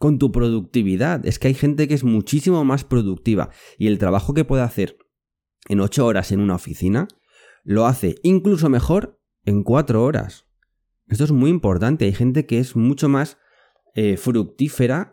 con 0.00 0.18
tu 0.18 0.32
productividad. 0.32 1.26
Es 1.26 1.38
que 1.38 1.48
hay 1.48 1.54
gente 1.54 1.86
que 1.86 1.92
es 1.92 2.04
muchísimo 2.04 2.64
más 2.64 2.84
productiva 2.84 3.50
y 3.76 3.86
el 3.86 3.98
trabajo 3.98 4.32
que 4.32 4.46
puede 4.46 4.62
hacer 4.62 4.96
en 5.68 5.78
8 5.78 6.06
horas 6.06 6.32
en 6.32 6.40
una 6.40 6.54
oficina 6.54 7.06
lo 7.64 7.84
hace 7.84 8.14
incluso 8.22 8.70
mejor 8.70 9.20
en 9.44 9.62
4 9.62 10.02
horas. 10.02 10.46
Esto 11.06 11.24
es 11.24 11.32
muy 11.32 11.50
importante. 11.50 12.06
Hay 12.06 12.14
gente 12.14 12.46
que 12.46 12.60
es 12.60 12.76
mucho 12.76 13.10
más 13.10 13.36
eh, 13.94 14.16
fructífera 14.16 15.12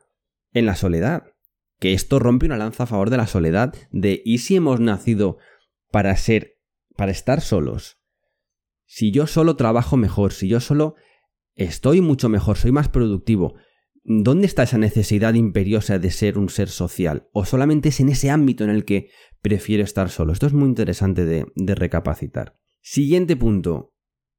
en 0.53 0.65
la 0.65 0.77
soledad. 0.77 1.33
Que 1.79 1.91
esto 1.91 2.17
rompe 2.17 2.45
una 2.45 2.55
lanza 2.55 2.83
a 2.83 2.87
favor 2.87 3.09
de 3.09 3.17
la 3.17 3.27
soledad. 3.27 3.75
De 3.91 4.21
¿y 4.23 4.37
si 4.37 4.55
hemos 4.55 4.79
nacido 4.79 5.37
para 5.91 6.15
ser, 6.15 6.61
para 6.95 7.11
estar 7.11 7.41
solos? 7.41 7.99
Si 8.85 9.11
yo 9.11 9.27
solo 9.27 9.57
trabajo 9.57 9.97
mejor, 9.97 10.31
si 10.31 10.47
yo 10.47 10.61
solo 10.61 10.95
estoy 11.55 11.99
mucho 11.99 12.29
mejor, 12.29 12.55
soy 12.55 12.71
más 12.71 12.87
productivo, 12.87 13.55
¿dónde 14.07 14.47
está 14.47 14.63
esa 14.63 14.77
necesidad 14.77 15.33
imperiosa 15.33 15.99
de 15.99 16.11
ser 16.11 16.37
un 16.37 16.49
ser 16.49 16.69
social? 16.69 17.27
¿O 17.33 17.45
solamente 17.45 17.89
es 17.89 17.99
en 17.99 18.09
ese 18.09 18.29
ámbito 18.29 18.63
en 18.63 18.69
el 18.69 18.85
que 18.85 19.09
prefiero 19.41 19.83
estar 19.83 20.09
solo? 20.09 20.31
Esto 20.31 20.47
es 20.47 20.53
muy 20.53 20.69
interesante 20.69 21.25
de, 21.25 21.45
de 21.55 21.75
recapacitar. 21.75 22.57
Siguiente 22.81 23.35
punto, 23.35 23.93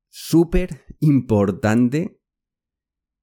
súper 0.08 0.87
importante 1.00 2.18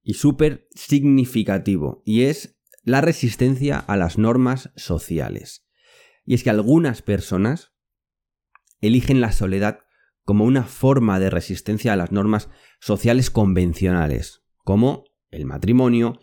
y 0.03 0.13
súper 0.13 0.67
significativo, 0.75 2.03
y 2.05 2.25
es 2.25 2.59
la 2.83 3.01
resistencia 3.01 3.79
a 3.79 3.97
las 3.97 4.19
normas 4.19 4.71
sociales. 4.75 5.67
Y 6.25 6.35
es 6.35 6.43
que 6.43 6.51
algunas 6.51 7.01
personas 7.01 7.73
eligen 8.81 9.19
la 9.19 9.31
soledad 9.31 9.79
como 10.23 10.45
una 10.45 10.63
forma 10.63 11.19
de 11.19 11.31
resistencia 11.31 11.93
a 11.93 11.95
las 11.95 12.11
normas 12.11 12.49
sociales 12.79 13.31
convencionales, 13.31 14.43
como 14.63 15.05
el 15.31 15.45
matrimonio, 15.45 16.19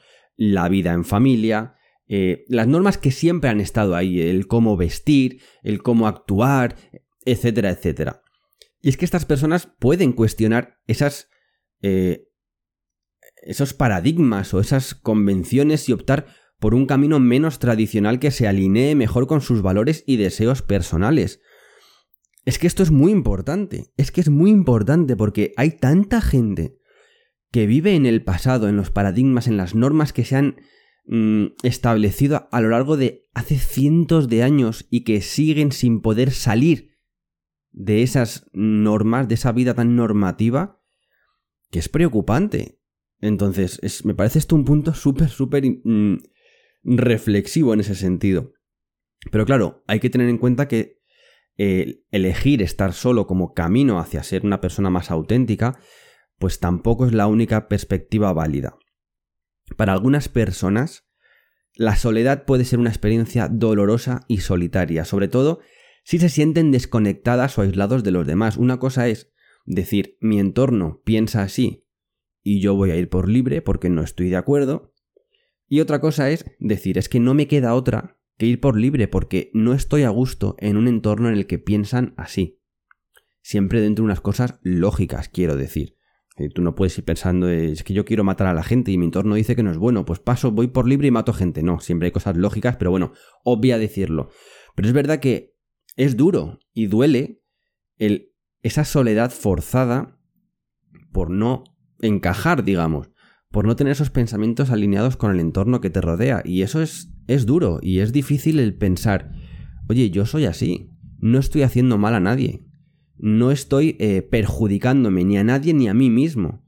la 0.50 0.68
vida 0.68 0.92
en 0.92 1.04
familia, 1.04 1.76
eh, 2.08 2.44
las 2.48 2.66
normas 2.66 2.98
que 2.98 3.12
siempre 3.12 3.48
han 3.48 3.60
estado 3.60 3.94
ahí, 3.94 4.20
el 4.20 4.48
cómo 4.48 4.76
vestir, 4.76 5.40
el 5.62 5.82
cómo 5.82 6.08
actuar, 6.08 6.76
etcétera, 7.24 7.70
etcétera. 7.70 8.22
Y 8.80 8.88
es 8.88 8.96
que 8.96 9.04
estas 9.04 9.24
personas 9.24 9.68
pueden 9.78 10.12
cuestionar 10.12 10.80
esas, 10.88 11.28
eh, 11.80 12.28
esos 13.44 13.72
paradigmas 13.72 14.52
o 14.52 14.58
esas 14.58 14.96
convenciones 14.96 15.88
y 15.88 15.92
optar 15.92 16.26
por 16.58 16.74
un 16.74 16.86
camino 16.86 17.20
menos 17.20 17.60
tradicional 17.60 18.18
que 18.18 18.32
se 18.32 18.48
alinee 18.48 18.96
mejor 18.96 19.28
con 19.28 19.42
sus 19.42 19.62
valores 19.62 20.02
y 20.08 20.16
deseos 20.16 20.60
personales. 20.62 21.40
Es 22.44 22.58
que 22.58 22.66
esto 22.66 22.82
es 22.82 22.90
muy 22.90 23.12
importante, 23.12 23.92
es 23.96 24.10
que 24.10 24.20
es 24.20 24.28
muy 24.28 24.50
importante 24.50 25.14
porque 25.14 25.52
hay 25.56 25.78
tanta 25.78 26.20
gente 26.20 26.81
que 27.52 27.66
vive 27.66 27.94
en 27.94 28.06
el 28.06 28.24
pasado, 28.24 28.68
en 28.68 28.76
los 28.76 28.90
paradigmas, 28.90 29.46
en 29.46 29.56
las 29.56 29.74
normas 29.74 30.12
que 30.12 30.24
se 30.24 30.36
han 30.36 30.56
mm, 31.04 31.48
establecido 31.62 32.48
a 32.50 32.60
lo 32.60 32.70
largo 32.70 32.96
de 32.96 33.28
hace 33.34 33.58
cientos 33.58 34.28
de 34.28 34.42
años 34.42 34.86
y 34.90 35.04
que 35.04 35.20
siguen 35.20 35.70
sin 35.70 36.00
poder 36.00 36.30
salir 36.32 36.96
de 37.70 38.02
esas 38.02 38.50
normas, 38.52 39.28
de 39.28 39.34
esa 39.34 39.52
vida 39.52 39.74
tan 39.74 39.94
normativa, 39.96 40.80
que 41.70 41.78
es 41.78 41.88
preocupante. 41.88 42.80
Entonces, 43.20 44.04
me 44.04 44.14
parece 44.14 44.38
esto 44.38 44.56
un 44.56 44.64
punto 44.64 44.94
súper, 44.94 45.28
súper 45.28 45.62
mm, 45.84 46.16
reflexivo 46.84 47.74
en 47.74 47.80
ese 47.80 47.94
sentido. 47.94 48.54
Pero 49.30 49.44
claro, 49.44 49.84
hay 49.86 50.00
que 50.00 50.10
tener 50.10 50.28
en 50.28 50.38
cuenta 50.38 50.68
que 50.68 51.02
eh, 51.58 52.02
elegir 52.10 52.62
estar 52.62 52.94
solo 52.94 53.26
como 53.26 53.52
camino 53.52 53.98
hacia 53.98 54.22
ser 54.22 54.44
una 54.44 54.60
persona 54.62 54.88
más 54.88 55.10
auténtica 55.10 55.78
pues 56.42 56.58
tampoco 56.58 57.06
es 57.06 57.12
la 57.12 57.28
única 57.28 57.68
perspectiva 57.68 58.32
válida. 58.32 58.76
Para 59.76 59.92
algunas 59.92 60.28
personas, 60.28 61.06
la 61.76 61.94
soledad 61.94 62.46
puede 62.46 62.64
ser 62.64 62.80
una 62.80 62.90
experiencia 62.90 63.46
dolorosa 63.46 64.24
y 64.26 64.38
solitaria, 64.38 65.04
sobre 65.04 65.28
todo 65.28 65.60
si 66.02 66.18
se 66.18 66.28
sienten 66.28 66.72
desconectadas 66.72 67.56
o 67.56 67.62
aislados 67.62 68.02
de 68.02 68.10
los 68.10 68.26
demás. 68.26 68.56
Una 68.56 68.80
cosa 68.80 69.06
es 69.06 69.30
decir, 69.66 70.16
mi 70.20 70.40
entorno 70.40 71.00
piensa 71.04 71.44
así 71.44 71.86
y 72.42 72.60
yo 72.60 72.74
voy 72.74 72.90
a 72.90 72.96
ir 72.96 73.08
por 73.08 73.28
libre 73.28 73.62
porque 73.62 73.88
no 73.88 74.02
estoy 74.02 74.28
de 74.28 74.34
acuerdo. 74.34 74.92
Y 75.68 75.78
otra 75.78 76.00
cosa 76.00 76.28
es 76.28 76.44
decir, 76.58 76.98
es 76.98 77.08
que 77.08 77.20
no 77.20 77.34
me 77.34 77.46
queda 77.46 77.76
otra 77.76 78.18
que 78.36 78.46
ir 78.46 78.58
por 78.58 78.76
libre 78.76 79.06
porque 79.06 79.52
no 79.54 79.74
estoy 79.74 80.02
a 80.02 80.08
gusto 80.08 80.56
en 80.58 80.76
un 80.76 80.88
entorno 80.88 81.28
en 81.28 81.36
el 81.36 81.46
que 81.46 81.60
piensan 81.60 82.14
así. 82.16 82.58
Siempre 83.42 83.80
dentro 83.80 84.02
de 84.02 84.06
unas 84.06 84.20
cosas 84.20 84.58
lógicas, 84.62 85.28
quiero 85.28 85.54
decir. 85.54 86.01
Y 86.38 86.48
tú 86.48 86.62
no 86.62 86.74
puedes 86.74 86.96
ir 86.96 87.04
pensando, 87.04 87.48
es 87.48 87.82
que 87.84 87.92
yo 87.92 88.04
quiero 88.04 88.24
matar 88.24 88.46
a 88.46 88.54
la 88.54 88.62
gente 88.62 88.90
y 88.90 88.98
mi 88.98 89.04
entorno 89.04 89.34
dice 89.34 89.54
que 89.54 89.62
no 89.62 89.70
es 89.70 89.76
bueno, 89.76 90.04
pues 90.04 90.18
paso, 90.18 90.50
voy 90.50 90.68
por 90.68 90.88
libre 90.88 91.08
y 91.08 91.10
mato 91.10 91.32
gente. 91.32 91.62
No, 91.62 91.80
siempre 91.80 92.06
hay 92.06 92.12
cosas 92.12 92.36
lógicas, 92.36 92.76
pero 92.76 92.90
bueno, 92.90 93.12
obvia 93.44 93.78
decirlo. 93.78 94.30
Pero 94.74 94.88
es 94.88 94.94
verdad 94.94 95.20
que 95.20 95.54
es 95.96 96.16
duro 96.16 96.58
y 96.72 96.86
duele 96.86 97.42
el, 97.98 98.32
esa 98.62 98.84
soledad 98.84 99.30
forzada 99.30 100.18
por 101.12 101.30
no 101.30 101.64
encajar, 102.00 102.64
digamos, 102.64 103.10
por 103.50 103.66
no 103.66 103.76
tener 103.76 103.92
esos 103.92 104.08
pensamientos 104.08 104.70
alineados 104.70 105.18
con 105.18 105.30
el 105.30 105.40
entorno 105.40 105.82
que 105.82 105.90
te 105.90 106.00
rodea. 106.00 106.42
Y 106.46 106.62
eso 106.62 106.80
es, 106.80 107.12
es 107.26 107.44
duro 107.44 107.78
y 107.82 107.98
es 107.98 108.10
difícil 108.10 108.58
el 108.58 108.74
pensar, 108.74 109.32
oye, 109.86 110.08
yo 110.08 110.24
soy 110.24 110.46
así, 110.46 110.90
no 111.18 111.38
estoy 111.38 111.62
haciendo 111.62 111.98
mal 111.98 112.14
a 112.14 112.20
nadie 112.20 112.64
no 113.22 113.52
estoy 113.52 113.96
eh, 114.00 114.20
perjudicándome 114.22 115.24
ni 115.24 115.38
a 115.38 115.44
nadie 115.44 115.72
ni 115.74 115.86
a 115.86 115.94
mí 115.94 116.10
mismo. 116.10 116.66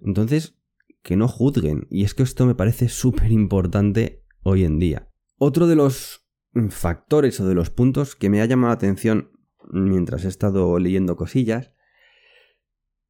Entonces, 0.00 0.56
que 1.02 1.16
no 1.16 1.26
juzguen. 1.26 1.88
Y 1.90 2.04
es 2.04 2.14
que 2.14 2.22
esto 2.22 2.46
me 2.46 2.54
parece 2.54 2.88
súper 2.88 3.32
importante 3.32 4.24
hoy 4.42 4.64
en 4.64 4.78
día. 4.78 5.10
Otro 5.36 5.66
de 5.66 5.74
los 5.74 6.24
factores 6.70 7.40
o 7.40 7.48
de 7.48 7.54
los 7.54 7.70
puntos 7.70 8.14
que 8.14 8.30
me 8.30 8.40
ha 8.40 8.46
llamado 8.46 8.68
la 8.68 8.76
atención 8.76 9.32
mientras 9.70 10.24
he 10.24 10.28
estado 10.28 10.78
leyendo 10.78 11.16
cosillas 11.16 11.72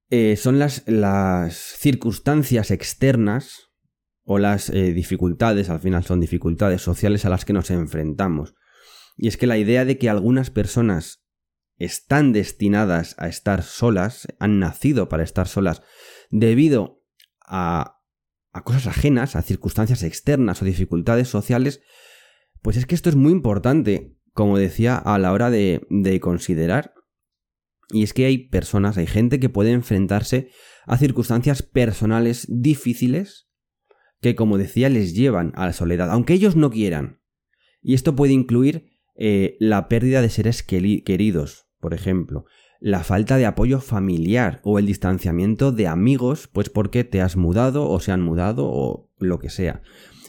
eh, 0.08 0.36
son 0.36 0.58
las, 0.58 0.82
las, 0.86 1.54
circunstancias 1.54 2.70
externas 2.70 3.72
o 4.24 4.38
las 4.38 4.70
eh, 4.70 4.94
dificultades, 4.94 5.68
al 5.68 5.80
final 5.80 6.02
son 6.04 6.20
dificultades 6.20 6.80
sociales 6.80 7.24
a 7.24 7.28
las 7.28 7.44
que 7.44 7.52
nos 7.52 7.70
enfrentamos. 7.70 8.54
Y 9.16 9.28
es 9.28 9.36
que 9.36 9.46
la 9.46 9.58
idea 9.58 9.84
de 9.84 9.98
que 9.98 10.08
algunas 10.08 10.50
personas 10.50 11.25
están 11.78 12.32
destinadas 12.32 13.14
a 13.18 13.28
estar 13.28 13.62
solas, 13.62 14.28
han 14.38 14.58
nacido 14.58 15.08
para 15.08 15.22
estar 15.22 15.48
solas, 15.48 15.82
debido 16.30 17.02
a, 17.46 18.00
cosas 18.64 18.86
ajenas, 18.86 19.36
a 19.36 19.42
circunstancias 19.42 20.02
externas 20.02 20.62
o 20.62 20.64
dificultades 20.64 21.28
sociales, 21.28 21.82
pues 22.62 22.76
es 22.76 22.86
que 22.86 22.94
esto 22.94 23.10
es 23.10 23.16
muy 23.16 23.32
importante, 23.32 24.16
como 24.32 24.58
decía, 24.58 24.96
a 24.96 25.18
la 25.18 25.32
hora 25.32 25.50
de, 25.50 25.86
de 25.90 26.20
considerar. 26.20 26.94
Y 27.90 28.02
es 28.02 28.12
que 28.12 28.24
hay 28.24 28.48
personas, 28.48 28.96
hay 28.96 29.06
gente 29.06 29.38
que 29.38 29.48
puede 29.48 29.72
enfrentarse 29.72 30.50
a 30.86 30.96
circunstancias 30.96 31.62
personales 31.62 32.46
difíciles 32.48 33.48
que, 34.20 34.34
como 34.34 34.58
decía, 34.58 34.88
les 34.88 35.14
llevan 35.14 35.52
a 35.54 35.66
la 35.66 35.72
soledad, 35.72 36.10
aunque 36.10 36.34
ellos 36.34 36.56
no 36.56 36.70
quieran. 36.70 37.20
Y 37.82 37.94
esto 37.94 38.16
puede 38.16 38.32
incluir 38.32 38.90
eh, 39.14 39.56
la 39.60 39.88
pérdida 39.88 40.22
de 40.22 40.30
seres 40.30 40.62
queridos, 40.62 41.65
por 41.86 41.94
ejemplo, 41.94 42.46
la 42.80 43.04
falta 43.04 43.36
de 43.36 43.46
apoyo 43.46 43.78
familiar 43.78 44.60
o 44.64 44.80
el 44.80 44.86
distanciamiento 44.86 45.70
de 45.70 45.86
amigos, 45.86 46.48
pues 46.48 46.68
porque 46.68 47.04
te 47.04 47.20
has 47.20 47.36
mudado 47.36 47.88
o 47.88 48.00
se 48.00 48.10
han 48.10 48.22
mudado 48.22 48.66
o 48.66 49.08
lo 49.20 49.38
que 49.38 49.50
sea. 49.50 49.82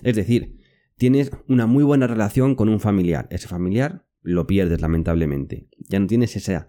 Es 0.04 0.16
decir, 0.16 0.60
tienes 0.98 1.32
una 1.48 1.66
muy 1.66 1.84
buena 1.84 2.06
relación 2.06 2.54
con 2.54 2.70
un 2.70 2.80
familiar, 2.80 3.28
ese 3.32 3.48
familiar 3.48 4.06
lo 4.22 4.46
pierdes 4.46 4.82
lamentablemente, 4.82 5.68
ya 5.80 6.00
no 6.00 6.06
tienes 6.06 6.36
ese, 6.36 6.64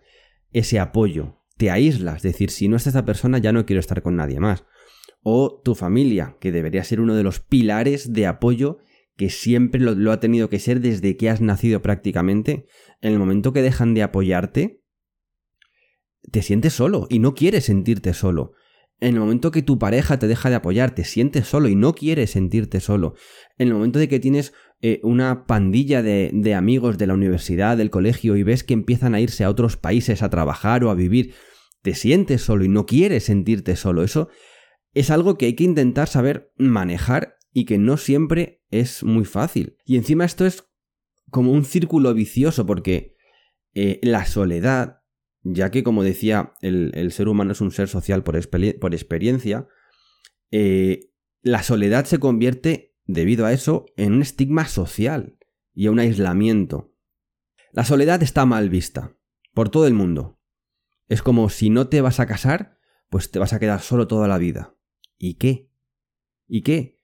ese 0.53 0.79
apoyo, 0.81 1.43
te 1.59 1.71
aíslas, 1.71 2.17
es 2.17 2.33
decir, 2.33 2.49
si 2.49 2.67
no 2.69 2.77
está 2.77 2.89
esa 2.89 3.05
persona 3.05 3.37
ya 3.37 3.53
no 3.53 3.67
quiero 3.67 3.81
estar 3.81 4.01
con 4.01 4.17
nadie 4.17 4.41
más. 4.41 4.65
O 5.23 5.61
tu 5.63 5.75
familia, 5.75 6.39
que 6.41 6.51
debería 6.51 6.83
ser 6.83 7.03
uno 7.03 7.15
de 7.15 7.25
los 7.25 7.41
pilares 7.41 8.15
de 8.15 8.27
apoyo 8.27 8.79
que 9.19 9.29
siempre 9.31 9.81
lo, 9.81 10.13
ha 10.13 10.21
tenido 10.21 10.49
que 10.49 10.61
ser 10.61 10.81
desde 10.81 11.17
que 11.17 11.29
has 11.29 11.41
nacido 11.41 11.83
prácticamente, 11.83 12.67
en 13.01 13.13
el 13.13 13.19
momento 13.19 13.53
que 13.53 13.63
dejan 13.63 13.93
de 13.93 14.05
apoyarte, 14.05 14.78
te 16.31 16.43
sientes 16.43 16.73
solo 16.73 17.07
y 17.11 17.19
no 17.19 17.35
quieres 17.35 17.65
sentirte 17.65 18.15
solo. 18.15 18.53
en 19.01 19.15
el 19.15 19.21
momento 19.21 19.53
que 19.53 19.63
tu 19.63 19.79
pareja 19.79 20.19
te 20.19 20.27
deja 20.27 20.51
de 20.51 20.57
apoyar, 20.57 20.93
te 20.93 21.05
sientes 21.05 21.47
solo 21.47 21.69
y 21.69 21.77
no 21.77 21.95
quieres 21.95 22.31
sentirte 22.31 22.81
solo, 22.81 23.15
en 23.57 23.69
el 23.69 23.75
momento 23.75 24.01
de 24.01 24.09
que 24.09 24.19
tienes 24.19 24.53
eh, 24.81 24.99
una 25.05 25.47
pandilla 25.47 26.03
de, 26.03 26.31
de 26.33 26.55
amigos 26.55 26.99
de 26.99 27.07
la 27.07 27.15
universidad, 27.15 27.77
del 27.77 27.91
colegio 27.91 28.37
y 28.37 28.43
ves 28.43 28.65
que 28.65 28.75
empiezan 28.75 29.15
a 29.15 29.21
irse 29.21 29.45
a 29.45 29.51
otros 29.51 29.77
países 29.77 30.21
a 30.23 30.31
trabajar 30.31 30.83
o 30.83 30.91
a 30.91 30.95
vivir, 30.95 31.35
te 31.83 31.95
sientes 31.95 32.43
solo 32.43 32.65
y 32.65 32.69
no 32.69 32.87
quieres 32.87 33.25
sentirte 33.25 33.77
solo. 33.77 34.03
Eso 34.03 34.29
es 34.95 35.11
algo 35.11 35.39
que 35.39 35.47
hay 35.47 35.55
que 35.55 35.65
intentar 35.65 36.09
saber 36.09 36.53
manejar 36.57 37.37
y 37.53 37.65
que 37.65 37.79
no 37.79 37.97
siempre 37.97 38.63
es 38.71 39.03
muy 39.03 39.25
fácil. 39.25 39.77
Y 39.85 39.97
encima 39.97 40.25
esto 40.25 40.47
es 40.47 40.65
como 41.31 41.53
un 41.53 41.65
círculo 41.65 42.15
vicioso 42.15 42.67
porque 42.67 43.17
eh, 43.75 44.01
la 44.03 44.27
soledad, 44.27 44.98
ya 45.43 45.71
que 45.71 45.83
como 45.83 46.03
decía, 46.03 46.55
el, 46.61 47.13
ser 47.13 47.29
humano 47.29 47.53
es 47.53 47.61
un 47.61 47.71
ser 47.71 47.89
social 47.89 48.23
por, 48.23 48.39
por 48.79 48.95
experiencia, 48.95 49.69
eh, 50.51 51.11
la 51.43 51.63
soledad 51.63 52.05
se 52.05 52.19
convierte, 52.19 52.97
debido 53.07 53.47
a 53.47 53.53
eso, 53.53 53.87
en 53.97 54.13
un 54.13 54.23
estigma 54.23 54.67
social 54.67 55.39
y 55.73 55.87
a 55.87 55.91
un 55.91 55.99
aislamiento. 55.99 56.95
La 57.73 57.85
soledad 57.85 58.23
está 58.23 58.45
mal 58.47 58.71
vista, 58.71 59.17
por 59.55 59.69
todo 59.69 59.87
el 59.87 59.95
mundo. 59.95 60.41
Es 61.09 61.23
como 61.23 61.49
si 61.49 61.71
no 61.71 61.89
te 61.89 62.01
vas 62.01 62.21
a 62.21 62.27
casar, 62.27 62.79
pues 63.09 63.31
te 63.31 63.39
vas 63.39 63.53
a 63.53 63.59
quedar 63.59 63.81
solo 63.81 64.09
toda 64.09 64.29
la 64.29 64.39
vida. 64.39 64.75
¿Y 65.17 65.35
qué? 65.35 65.71
¿Y 66.47 66.63
qué? 66.63 66.99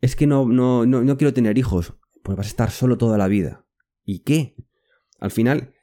Es 0.00 0.16
que 0.16 0.26
no, 0.26 0.46
no, 0.46 0.86
no, 0.86 1.02
no 1.02 1.16
quiero 1.16 1.32
tener 1.32 1.58
hijos, 1.58 1.94
pues 2.22 2.36
vas 2.36 2.46
a 2.46 2.50
estar 2.50 2.70
solo 2.70 2.98
toda 2.98 3.18
la 3.18 3.28
vida. 3.28 3.66
¿Y 4.04 4.20
qué? 4.20 4.56
Al 5.18 5.30
final, 5.30 5.74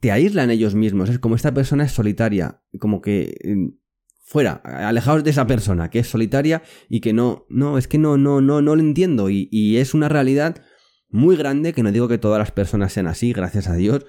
te 0.00 0.12
aíslan 0.12 0.50
ellos 0.50 0.74
mismos. 0.74 1.08
Es 1.08 1.18
como 1.18 1.34
esta 1.34 1.54
persona 1.54 1.84
es 1.84 1.92
solitaria, 1.92 2.62
como 2.78 3.00
que 3.00 3.34
mm, 3.44 3.76
fuera, 4.22 4.54
alejaos 4.64 5.24
de 5.24 5.30
esa 5.30 5.46
persona 5.46 5.90
que 5.90 6.00
es 6.00 6.06
solitaria 6.08 6.62
y 6.88 7.00
que 7.00 7.12
no, 7.12 7.46
no, 7.48 7.78
es 7.78 7.88
que 7.88 7.98
no, 7.98 8.16
no, 8.16 8.40
no, 8.40 8.62
no 8.62 8.76
lo 8.76 8.82
entiendo. 8.82 9.30
Y, 9.30 9.48
y 9.50 9.78
es 9.78 9.94
una 9.94 10.08
realidad 10.08 10.62
muy 11.08 11.36
grande, 11.36 11.72
que 11.72 11.82
no 11.82 11.92
digo 11.92 12.08
que 12.08 12.18
todas 12.18 12.38
las 12.38 12.52
personas 12.52 12.92
sean 12.92 13.06
así, 13.06 13.32
gracias 13.32 13.68
a 13.68 13.74
Dios, 13.74 14.06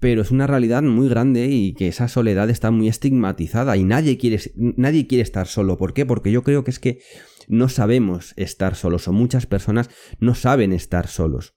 pero 0.00 0.22
es 0.22 0.30
una 0.30 0.46
realidad 0.46 0.82
muy 0.82 1.08
grande 1.08 1.46
y 1.46 1.74
que 1.74 1.86
esa 1.86 2.08
soledad 2.08 2.48
está 2.50 2.70
muy 2.70 2.88
estigmatizada 2.88 3.76
y 3.76 3.84
nadie 3.84 4.16
quiere, 4.16 4.40
nadie 4.56 5.06
quiere 5.06 5.22
estar 5.22 5.46
solo. 5.46 5.76
¿Por 5.76 5.92
qué? 5.92 6.06
Porque 6.06 6.32
yo 6.32 6.42
creo 6.42 6.64
que 6.64 6.70
es 6.70 6.78
que 6.78 7.00
no 7.48 7.68
sabemos 7.68 8.32
estar 8.36 8.74
solos 8.74 9.06
o 9.08 9.12
muchas 9.12 9.46
personas 9.46 9.90
no 10.18 10.34
saben 10.34 10.72
estar 10.72 11.06
solos. 11.06 11.54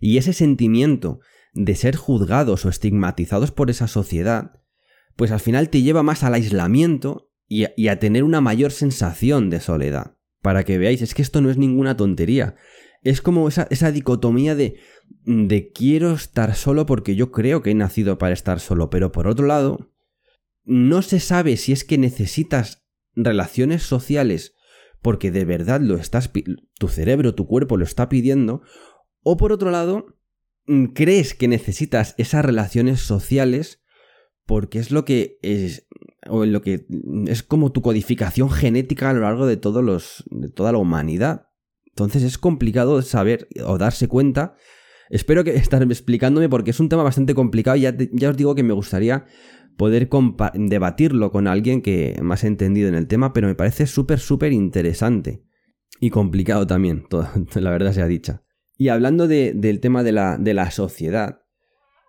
Y 0.00 0.18
ese 0.18 0.34
sentimiento 0.34 1.20
de 1.52 1.74
ser 1.74 1.96
juzgados 1.96 2.64
o 2.64 2.68
estigmatizados 2.68 3.50
por 3.50 3.70
esa 3.70 3.88
sociedad, 3.88 4.60
pues 5.16 5.30
al 5.32 5.40
final 5.40 5.68
te 5.70 5.82
lleva 5.82 6.02
más 6.02 6.22
al 6.22 6.34
aislamiento 6.34 7.30
y 7.46 7.88
a, 7.88 7.98
tener 7.98 8.22
una 8.22 8.40
mayor 8.40 8.70
sensación 8.70 9.50
de 9.50 9.60
soledad. 9.60 10.16
Para 10.40 10.64
que 10.64 10.78
veáis, 10.78 11.02
es 11.02 11.14
que 11.14 11.22
esto 11.22 11.40
no 11.40 11.50
es 11.50 11.58
ninguna 11.58 11.96
tontería. 11.96 12.54
Es 13.02 13.20
como 13.20 13.48
esa, 13.48 13.66
esa 13.70 13.90
dicotomía 13.90 14.54
de, 14.54 14.78
de 15.24 15.72
quiero 15.72 16.12
estar 16.12 16.54
solo 16.54 16.86
porque 16.86 17.16
yo 17.16 17.32
creo 17.32 17.60
que 17.60 17.70
he 17.70 17.74
nacido 17.74 18.18
para 18.18 18.34
estar 18.34 18.60
solo, 18.60 18.88
pero 18.88 19.10
por 19.10 19.26
otro 19.26 19.46
lado, 19.46 19.90
no 20.64 21.02
se 21.02 21.18
sabe 21.18 21.56
si 21.56 21.72
es 21.72 21.84
que 21.84 21.98
necesitas 21.98 22.84
relaciones 23.16 23.82
sociales 23.82 24.54
porque 25.02 25.30
de 25.30 25.44
verdad 25.44 25.80
lo 25.80 25.96
estás 25.96 26.30
tu 26.78 26.88
cerebro, 26.88 27.34
tu 27.34 27.46
cuerpo 27.46 27.76
lo 27.76 27.84
está 27.84 28.08
pidiendo, 28.08 28.62
o 29.22 29.36
por 29.36 29.52
otro 29.52 29.70
lado, 29.70 30.18
crees 30.94 31.34
que 31.34 31.48
necesitas 31.48 32.14
esas 32.18 32.44
relaciones 32.44 33.00
sociales 33.00 33.82
porque 34.46 34.78
es 34.78 34.90
lo 34.90 35.04
que 35.04 35.38
es 35.42 35.86
o 36.28 36.44
en 36.44 36.52
lo 36.52 36.62
que 36.62 36.86
es 37.26 37.42
como 37.42 37.72
tu 37.72 37.82
codificación 37.82 38.50
genética 38.50 39.10
a 39.10 39.12
lo 39.12 39.20
largo 39.20 39.46
de 39.46 39.56
todos 39.56 39.84
los 39.84 40.24
de 40.30 40.48
toda 40.48 40.72
la 40.72 40.78
humanidad. 40.78 41.48
Entonces 41.86 42.22
es 42.22 42.38
complicado 42.38 43.00
saber 43.02 43.48
o 43.64 43.78
darse 43.78 44.08
cuenta. 44.08 44.54
Espero 45.08 45.44
que 45.44 45.50
estar 45.56 45.82
explicándome 45.82 46.48
porque 46.48 46.70
es 46.70 46.80
un 46.80 46.88
tema 46.88 47.02
bastante 47.02 47.34
complicado 47.34 47.76
y 47.76 47.82
ya, 47.82 47.96
ya 48.12 48.30
os 48.30 48.36
digo 48.36 48.54
que 48.54 48.62
me 48.62 48.72
gustaría 48.72 49.26
poder 49.76 50.10
debatirlo 50.54 51.30
con 51.30 51.46
alguien 51.46 51.80
que 51.80 52.18
más 52.20 52.44
ha 52.44 52.48
entendido 52.48 52.88
en 52.88 52.94
el 52.94 53.06
tema, 53.06 53.32
pero 53.32 53.48
me 53.48 53.54
parece 53.54 53.86
súper, 53.86 54.18
súper 54.18 54.52
interesante. 54.52 55.42
Y 56.00 56.10
complicado 56.10 56.66
también, 56.66 57.06
la 57.54 57.70
verdad 57.70 57.92
sea 57.92 58.06
dicha. 58.06 58.42
Y 58.80 58.88
hablando 58.88 59.28
del 59.28 59.80
tema 59.80 60.02
de 60.02 60.10
la, 60.10 60.38
de 60.38 60.54
la 60.54 60.70
sociedad, 60.70 61.42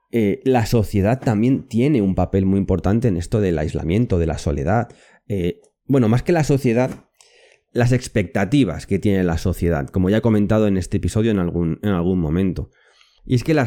eh, 0.09 0.39
la 0.45 0.65
sociedad 0.65 1.19
también 1.19 1.67
tiene 1.67 2.01
un 2.01 2.15
papel 2.15 2.45
muy 2.45 2.59
importante 2.59 3.09
en 3.09 3.17
esto 3.17 3.41
del 3.41 3.59
aislamiento, 3.59 4.19
de 4.19 4.25
la 4.25 4.37
soledad. 4.37 4.87
Eh, 5.27 5.59
bueno, 5.83 6.07
más 6.07 6.23
que 6.23 6.31
la 6.31 6.45
sociedad, 6.45 7.09
las 7.73 7.91
expectativas 7.91 8.87
que 8.87 8.99
tiene 8.99 9.25
la 9.25 9.37
sociedad, 9.37 9.89
como 9.89 10.09
ya 10.09 10.19
he 10.19 10.21
comentado 10.21 10.65
en 10.65 10.77
este 10.77 10.95
episodio 10.95 11.31
en 11.31 11.39
algún, 11.39 11.77
en 11.83 11.89
algún 11.89 12.21
momento. 12.21 12.69
Y 13.25 13.35
es 13.35 13.43
que 13.43 13.53
la 13.53 13.65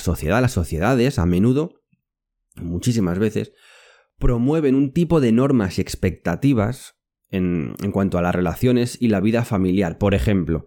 sociedad, 0.00 0.40
las 0.40 0.52
sociedades, 0.52 1.18
a 1.18 1.26
menudo, 1.26 1.82
muchísimas 2.56 3.18
veces, 3.18 3.52
promueven 4.18 4.76
un 4.76 4.94
tipo 4.94 5.20
de 5.20 5.30
normas 5.30 5.76
y 5.76 5.82
expectativas 5.82 6.94
en, 7.28 7.74
en 7.82 7.92
cuanto 7.92 8.16
a 8.16 8.22
las 8.22 8.34
relaciones 8.34 8.96
y 8.98 9.08
la 9.08 9.20
vida 9.20 9.44
familiar. 9.44 9.98
Por 9.98 10.14
ejemplo, 10.14 10.64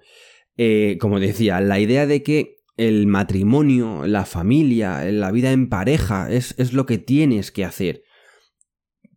eh, 0.58 0.98
como 1.00 1.20
decía, 1.20 1.62
la 1.62 1.80
idea 1.80 2.08
de 2.08 2.24
que 2.24 2.58
el 2.78 3.08
matrimonio, 3.08 4.06
la 4.06 4.26
familia, 4.26 5.04
la 5.12 5.32
vida 5.32 5.52
en 5.52 5.70
pareja 5.70 6.32
es, 6.32 6.56
es 6.58 6.74
lo 6.74 6.86
que 6.86 6.98
tienes 6.98 7.52
que 7.52 7.66
hacer. 7.66 8.04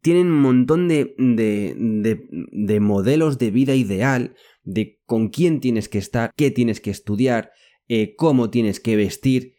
Tienen 0.00 0.29
un 0.29 0.40
montón 0.40 0.88
de, 0.88 1.14
de, 1.18 1.74
de, 1.76 2.81
modelos 2.81 3.37
de 3.38 3.50
vida 3.50 3.74
ideal, 3.74 4.35
de 4.62 4.98
con 5.05 5.29
quién 5.29 5.61
tienes 5.61 5.90
que 5.90 5.98
estar, 5.98 6.33
qué 6.37 6.50
tienes 6.50 6.81
que 6.81 6.90
estudiar, 6.90 7.53
eh, 7.87 8.14
cómo 8.16 8.48
tienes 8.48 8.81
que 8.81 8.96
vestir. 8.96 9.57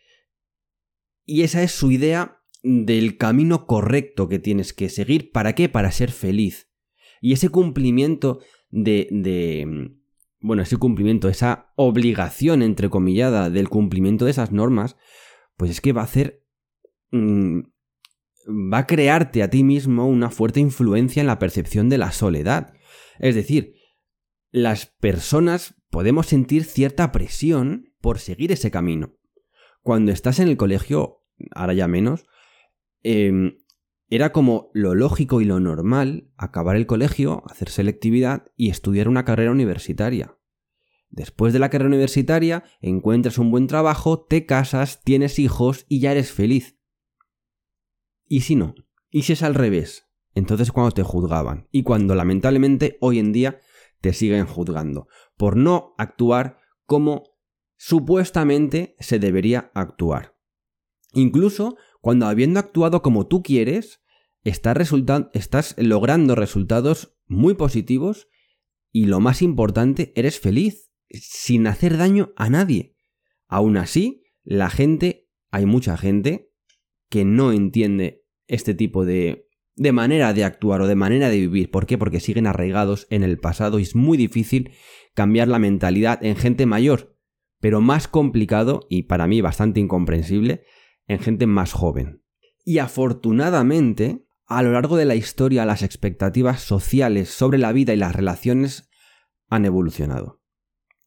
Y 1.26 1.44
esa 1.44 1.62
es 1.62 1.72
su 1.72 1.92
idea 1.92 2.40
del 2.64 3.18
camino 3.18 3.68
correcto 3.68 4.28
que 4.28 4.40
tienes 4.40 4.74
que 4.74 4.90
seguir. 4.90 5.32
¿Para 5.32 5.54
qué? 5.54 5.70
Para 5.70 5.92
ser 5.92 6.12
feliz. 6.12 6.72
Y 7.22 7.34
ese 7.34 7.50
cumplimiento 7.50 8.40
de, 8.72 9.08
de, 9.12 9.92
bueno, 10.42 10.64
ese 10.64 10.78
cumplimiento, 10.78 11.30
esa 11.30 11.72
obligación 11.76 12.64
entrecomillada 12.64 13.50
del 13.50 13.70
cumplimiento 13.70 14.26
de 14.26 14.32
esas 14.32 14.52
normas, 14.52 14.98
pues 15.56 15.72
es 15.72 15.82
que 15.82 15.94
va 15.94 16.02
a 16.02 16.06
hacer... 16.06 16.44
Mm, 17.12 17.62
va 18.48 18.80
a 18.80 18.88
crearte 18.88 19.44
a 19.44 19.50
ti 19.52 19.64
mismo 19.64 20.08
una 20.08 20.32
fuerte 20.32 20.60
influencia 20.60 21.22
en 21.22 21.28
la 21.28 21.38
percepción 21.38 21.90
de 21.90 22.00
la 22.00 22.12
soledad. 22.12 22.74
Es 23.20 23.36
decir, 23.36 23.76
las 24.50 24.88
personas 24.88 25.76
podemos 25.92 26.26
sentir 26.26 26.64
cierta 26.64 27.12
presión 27.12 27.94
por 28.02 28.18
seguir 28.18 28.52
ese 28.52 28.72
camino. 28.72 29.14
Cuando 29.84 30.12
estás 30.12 30.40
en 30.40 30.48
el 30.48 30.58
colegio, 30.58 31.24
ahora 31.52 31.74
ya 31.74 31.88
menos, 31.88 32.26
eh, 33.04 33.61
era 34.12 34.34
como 34.34 34.70
lo 34.74 34.94
lógico 34.94 35.40
y 35.40 35.46
lo 35.46 35.62
normal 35.62 36.30
acabar 36.36 36.76
el 36.76 36.86
colegio, 36.86 37.44
hacer 37.50 37.70
selectividad 37.70 38.52
y 38.58 38.70
estudiar 38.70 39.08
una 39.08 39.24
carrera 39.24 39.52
universitaria. 39.52 40.38
Después 41.10 41.54
de 41.54 41.60
la 41.60 41.70
carrera 41.70 41.88
universitaria, 41.88 42.66
encuentras 42.82 43.38
un 43.38 43.52
buen 43.52 43.68
trabajo, 43.68 44.20
te 44.20 44.46
casas, 44.46 45.02
tienes 45.04 45.40
hijos 45.40 45.86
y 45.88 46.02
ya 46.02 46.12
eres 46.12 46.34
feliz. 46.34 46.78
¿Y 48.28 48.42
si 48.42 48.58
no? 48.58 48.76
¿Y 49.10 49.24
si 49.24 49.32
es 49.32 49.44
al 49.44 49.56
revés? 49.56 50.10
Entonces 50.36 50.74
cuando 50.74 50.92
te 50.92 51.04
juzgaban 51.04 51.70
y 51.72 51.84
cuando 51.84 52.14
lamentablemente 52.14 52.98
hoy 53.00 53.18
en 53.18 53.32
día 53.32 53.62
te 54.02 54.12
siguen 54.12 54.46
juzgando 54.46 55.08
por 55.38 55.56
no 55.56 55.96
actuar 55.98 56.60
como 56.86 57.24
supuestamente 57.78 58.98
se 59.00 59.20
debería 59.20 59.72
actuar. 59.74 60.36
Incluso 61.14 61.78
cuando 62.02 62.26
habiendo 62.26 62.60
actuado 62.60 63.02
como 63.02 63.28
tú 63.28 63.44
quieres, 63.44 64.01
estás, 64.44 65.76
logrando 65.78 66.36
resultados 66.36 67.16
muy 67.28 67.54
positivos 67.54 68.28
y 68.92 69.06
lo 69.06 69.20
más 69.20 69.42
importante, 69.42 70.12
eres 70.16 70.40
feliz, 70.40 70.92
sin 71.10 71.68
hacer 71.68 71.98
daño 71.98 72.34
a 72.36 72.50
nadie. 72.50 72.96
Aún 73.48 73.78
así, 73.78 74.24
la 74.44 74.70
gente, 74.70 75.30
hay 75.52 75.66
mucha 75.66 75.98
gente 75.98 76.52
que 77.10 77.26
no 77.26 77.52
entiende 77.52 78.26
este 78.48 78.74
tipo 78.74 79.06
de, 79.06 79.48
de 79.76 79.92
manera 79.92 80.34
de 80.34 80.44
actuar 80.44 80.82
o 80.82 80.88
de 80.88 80.96
manera 80.96 81.30
de 81.30 81.40
vivir. 81.40 81.70
¿Por 81.72 81.86
qué? 81.86 81.98
Porque 81.98 82.20
siguen 82.20 82.48
arraigados 82.48 83.08
en 83.10 83.24
el 83.24 83.38
pasado 83.38 83.80
y 83.80 83.84
es 83.84 83.96
muy 83.96 84.18
difícil 84.18 84.72
cambiar 85.14 85.48
la 85.48 85.60
mentalidad 85.60 86.24
en 86.24 86.36
gente 86.36 86.66
mayor, 86.66 87.18
pero 87.60 87.82
más 87.82 88.08
complicado 88.08 88.82
y 88.90 89.04
para 89.04 89.28
mí 89.28 89.42
bastante 89.42 89.80
incomprensible 89.80 90.64
en 91.08 91.20
gente 91.20 91.46
más 91.48 91.74
joven. 91.74 92.24
Y 92.64 92.78
afortunadamente, 92.80 94.26
a 94.58 94.64
lo 94.64 94.74
largo 94.74 94.98
de 94.98 95.06
la 95.06 95.16
historia 95.16 95.66
las 95.66 95.82
expectativas 95.82 96.60
sociales 96.60 97.30
sobre 97.30 97.58
la 97.58 97.72
vida 97.72 97.94
y 97.94 97.98
las 97.98 98.14
relaciones 98.14 98.90
han 99.50 99.64
evolucionado. 99.64 100.42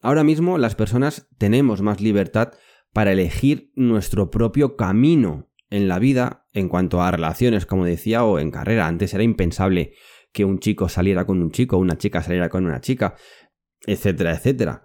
Ahora 0.01 0.23
mismo 0.23 0.57
las 0.57 0.73
personas 0.73 1.27
tenemos 1.37 1.83
más 1.83 2.01
libertad 2.01 2.53
para 2.91 3.11
elegir 3.11 3.71
nuestro 3.75 4.31
propio 4.31 4.75
camino 4.75 5.51
en 5.69 5.87
la 5.87 5.99
vida 5.99 6.47
en 6.53 6.69
cuanto 6.69 7.03
a 7.03 7.11
relaciones, 7.11 7.67
como 7.67 7.85
decía, 7.85 8.23
o 8.23 8.39
en 8.39 8.49
carrera. 8.49 8.87
Antes 8.87 9.13
era 9.13 9.23
impensable 9.23 9.93
que 10.31 10.43
un 10.43 10.57
chico 10.57 10.89
saliera 10.89 11.25
con 11.25 11.41
un 11.41 11.51
chico, 11.51 11.77
una 11.77 11.99
chica 11.99 12.23
saliera 12.23 12.49
con 12.49 12.65
una 12.65 12.81
chica, 12.81 13.15
etcétera, 13.85 14.33
etcétera. 14.33 14.83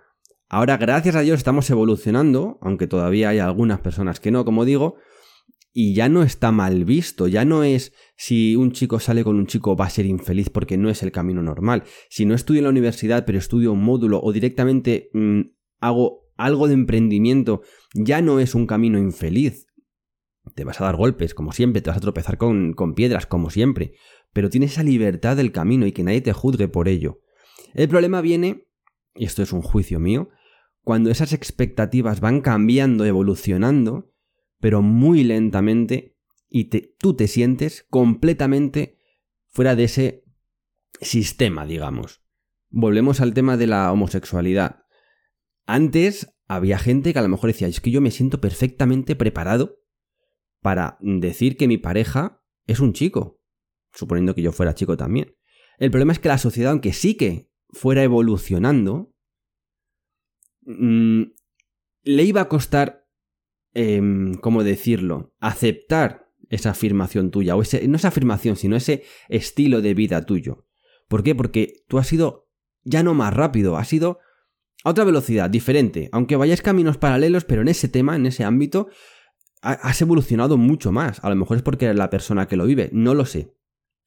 Ahora, 0.51 0.77
gracias 0.77 1.17
a 1.17 1.21
Dios, 1.21 1.39
estamos 1.39 1.71
evolucionando, 1.71 2.59
aunque 2.61 2.87
todavía 2.87 3.31
hay 3.31 3.39
algunas 3.39 3.81
personas 3.81 4.21
que 4.21 4.31
no, 4.31 4.45
como 4.45 4.67
digo, 4.67 4.97
y 5.73 5.95
ya 5.95 6.09
no 6.09 6.23
está 6.23 6.51
mal 6.51 6.85
visto, 6.85 7.29
ya 7.29 7.45
no 7.45 7.63
es 7.63 7.93
si 8.17 8.57
un 8.57 8.73
chico 8.73 8.99
sale 8.99 9.23
con 9.23 9.37
un 9.37 9.47
chico 9.47 9.77
va 9.77 9.87
a 9.87 9.91
ser 9.91 10.07
infeliz 10.07 10.51
porque 10.51 10.77
no 10.77 10.91
es 10.91 11.03
el 11.03 11.13
camino 11.13 11.43
normal. 11.43 11.85
Si 12.09 12.25
no 12.25 12.35
estudio 12.35 12.59
en 12.59 12.65
la 12.65 12.71
universidad 12.71 13.25
pero 13.25 13.39
estudio 13.39 13.73
un 13.73 13.83
módulo 13.83 14.21
o 14.23 14.33
directamente 14.33 15.11
mm, 15.13 15.41
hago 15.81 16.29
algo 16.37 16.69
de 16.69 16.75
emprendimiento, 16.75 17.63
ya 17.95 18.23
no 18.23 18.41
es 18.41 18.55
un 18.55 18.67
camino 18.67 18.99
infeliz. 18.99 19.67
Te 20.55 20.65
vas 20.65 20.81
a 20.81 20.85
dar 20.85 20.97
golpes, 20.97 21.35
como 21.35 21.53
siempre, 21.53 21.83
te 21.83 21.91
vas 21.91 21.99
a 21.99 22.01
tropezar 22.01 22.39
con, 22.39 22.73
con 22.73 22.95
piedras, 22.95 23.27
como 23.27 23.51
siempre, 23.51 23.93
pero 24.33 24.49
tienes 24.49 24.73
esa 24.73 24.83
libertad 24.83 25.37
del 25.37 25.53
camino 25.53 25.87
y 25.87 25.93
que 25.93 26.03
nadie 26.03 26.23
te 26.23 26.33
juzgue 26.33 26.67
por 26.67 26.89
ello. 26.89 27.21
El 27.75 27.89
problema 27.89 28.21
viene, 28.21 28.67
y 29.15 29.27
esto 29.27 29.43
es 29.43 29.53
un 29.53 29.61
juicio 29.63 30.01
mío, 30.01 30.31
cuando 30.83 31.11
esas 31.11 31.33
expectativas 31.33 32.21
van 32.21 32.41
cambiando, 32.41 33.05
evolucionando, 33.05 34.11
pero 34.61 34.83
muy 34.83 35.25
lentamente, 35.25 36.17
y 36.49 36.65
tú 36.65 37.15
te 37.15 37.29
sientes 37.29 37.87
completamente 37.91 38.99
fuera 39.49 39.75
de 39.75 39.85
ese 39.85 40.25
sistema, 41.01 41.67
digamos. 41.67 42.23
Volvemos 42.69 43.21
al 43.21 43.35
tema 43.35 43.57
de 43.57 43.67
la 43.67 43.91
homosexualidad. 43.93 44.85
Antes 45.67 46.37
había 46.47 46.79
gente 46.79 47.13
que 47.13 47.19
a 47.19 47.23
lo 47.23 47.29
mejor 47.29 47.49
decía, 47.51 47.69
es 47.69 47.81
que 47.81 47.91
yo 47.91 48.01
me 48.01 48.11
siento 48.11 48.41
perfectamente 48.41 49.17
preparado 49.17 49.81
para 50.61 50.99
decir 51.01 51.57
que 51.57 51.69
mi 51.69 51.79
pareja 51.79 52.43
es 52.67 52.81
un 52.81 52.93
chico, 52.93 53.41
suponiendo 53.93 54.35
que 54.35 54.43
yo 54.43 54.53
fuera 54.53 54.75
chico 54.75 54.97
también. 54.97 55.37
El 55.79 55.91
problema 55.91 56.13
es 56.13 56.19
que 56.19 56.29
la 56.29 56.39
sociedad, 56.39 56.73
aunque 56.73 56.93
sí 56.93 57.17
que 57.17 57.51
fuera 57.71 58.03
evolucionando, 58.03 59.15
mm, 60.63 61.23
le 62.03 62.25
iba 62.25 62.43
a 62.43 62.49
costar, 62.49 63.00
em, 63.75 64.35
¿cómo 64.35 64.65
decirlo?, 64.65 65.33
aceptar 65.41 66.29
esa 66.49 66.71
afirmación 66.71 67.31
tuya, 67.31 67.57
o 67.57 67.63
no 67.63 67.97
esa 67.97 68.09
afirmación, 68.09 68.57
sino 68.57 68.77
ese 68.77 69.05
estilo 69.29 69.81
de 69.81 69.95
vida 69.95 70.27
tuyo. 70.27 70.67
¿Por 71.09 71.23
qué? 71.23 71.35
Porque 71.35 71.85
tú 71.89 71.99
has 71.99 72.13
ido 72.13 72.49
ya 72.83 73.03
no 73.03 73.15
más 73.15 73.33
rápido, 73.35 73.77
has 73.77 73.93
ido 73.93 74.19
a 74.85 74.91
otra 74.91 75.05
velocidad, 75.05 75.51
diferente, 75.51 76.09
aunque 76.13 76.37
vayáis 76.37 76.63
caminos 76.63 76.99
paralelos, 76.99 77.45
pero 77.45 77.63
en 77.63 77.69
ese 77.69 77.89
tema, 77.89 78.17
en 78.17 78.27
ese 78.27 78.45
ámbito, 78.45 78.89
has 79.63 80.01
evolucionado 80.01 80.57
mucho 80.57 80.91
más. 80.91 81.23
A 81.23 81.29
lo 81.29 81.37
mejor 81.37 81.59
es 81.59 81.63
porque 81.63 81.85
eres 81.85 81.99
la 81.99 82.11
persona 82.11 82.49
que 82.49 82.57
lo 82.57 82.65
vive, 82.65 82.89
no 82.93 83.15
lo 83.15 83.27
sé. 83.27 83.55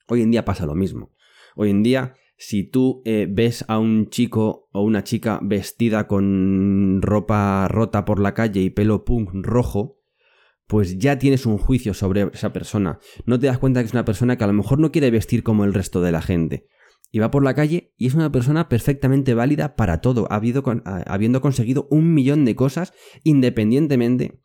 Hoy 0.07 0.21
en 0.21 0.31
día 0.31 0.45
pasa 0.45 0.65
lo 0.65 0.75
mismo. 0.75 1.13
Hoy 1.55 1.69
en 1.69 1.83
día, 1.83 2.15
si 2.37 2.63
tú 2.63 3.01
eh, 3.05 3.27
ves 3.29 3.65
a 3.67 3.79
un 3.79 4.09
chico 4.09 4.69
o 4.71 4.81
una 4.81 5.03
chica 5.03 5.39
vestida 5.41 6.07
con 6.07 7.01
ropa 7.01 7.67
rota 7.67 8.05
por 8.05 8.19
la 8.19 8.33
calle 8.33 8.61
y 8.61 8.69
pelo 8.69 9.05
punk 9.05 9.29
rojo, 9.33 9.99
pues 10.67 10.97
ya 10.97 11.19
tienes 11.19 11.45
un 11.45 11.57
juicio 11.57 11.93
sobre 11.93 12.29
esa 12.33 12.53
persona. 12.53 12.99
No 13.25 13.39
te 13.39 13.47
das 13.47 13.59
cuenta 13.59 13.81
que 13.81 13.87
es 13.87 13.93
una 13.93 14.05
persona 14.05 14.37
que 14.37 14.43
a 14.43 14.47
lo 14.47 14.53
mejor 14.53 14.79
no 14.79 14.91
quiere 14.91 15.11
vestir 15.11 15.43
como 15.43 15.65
el 15.65 15.73
resto 15.73 16.01
de 16.01 16.11
la 16.11 16.21
gente 16.21 16.67
y 17.13 17.19
va 17.19 17.29
por 17.29 17.43
la 17.43 17.53
calle 17.53 17.93
y 17.95 18.07
es 18.07 18.15
una 18.15 18.31
persona 18.31 18.67
perfectamente 18.67 19.35
válida 19.35 19.75
para 19.75 20.01
todo, 20.01 20.27
habiendo 20.29 21.41
conseguido 21.41 21.87
un 21.91 22.13
millón 22.13 22.43
de 22.43 22.55
cosas 22.55 22.91
independientemente 23.23 24.41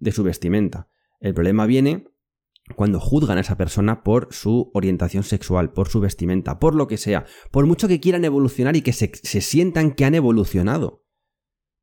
de 0.00 0.12
su 0.12 0.24
vestimenta. 0.24 0.88
El 1.20 1.34
problema 1.34 1.66
viene 1.66 2.08
cuando 2.74 3.00
juzgan 3.00 3.38
a 3.38 3.42
esa 3.42 3.56
persona 3.56 4.02
por 4.02 4.28
su 4.32 4.70
orientación 4.74 5.22
sexual, 5.22 5.72
por 5.72 5.88
su 5.88 6.00
vestimenta, 6.00 6.58
por 6.58 6.74
lo 6.74 6.86
que 6.86 6.96
sea, 6.96 7.24
por 7.50 7.66
mucho 7.66 7.88
que 7.88 8.00
quieran 8.00 8.24
evolucionar 8.24 8.76
y 8.76 8.82
que 8.82 8.92
se, 8.92 9.10
sientan 9.40 9.92
que 9.92 10.04
han 10.04 10.14
evolucionado. 10.14 11.04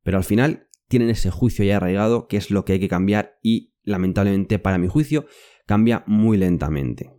Pero 0.02 0.18
al 0.18 0.24
final 0.24 0.68
tienen 0.88 1.10
ese 1.10 1.30
juicio 1.30 1.64
ya 1.64 1.76
arraigado 1.76 2.28
que 2.28 2.36
es 2.36 2.50
lo 2.50 2.64
que 2.64 2.74
hay 2.74 2.80
que 2.80 2.88
cambiar 2.88 3.38
y 3.42 3.74
lamentablemente 3.82 4.58
para 4.58 4.78
mi 4.78 4.88
juicio 4.88 5.26
cambia 5.66 6.04
muy 6.06 6.38
lentamente. 6.38 7.12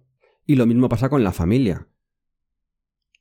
Y 0.46 0.56
lo 0.56 0.66
mismo 0.66 0.90
pasa 0.90 1.10
con 1.10 1.24
la 1.24 1.32
familia 1.32 1.90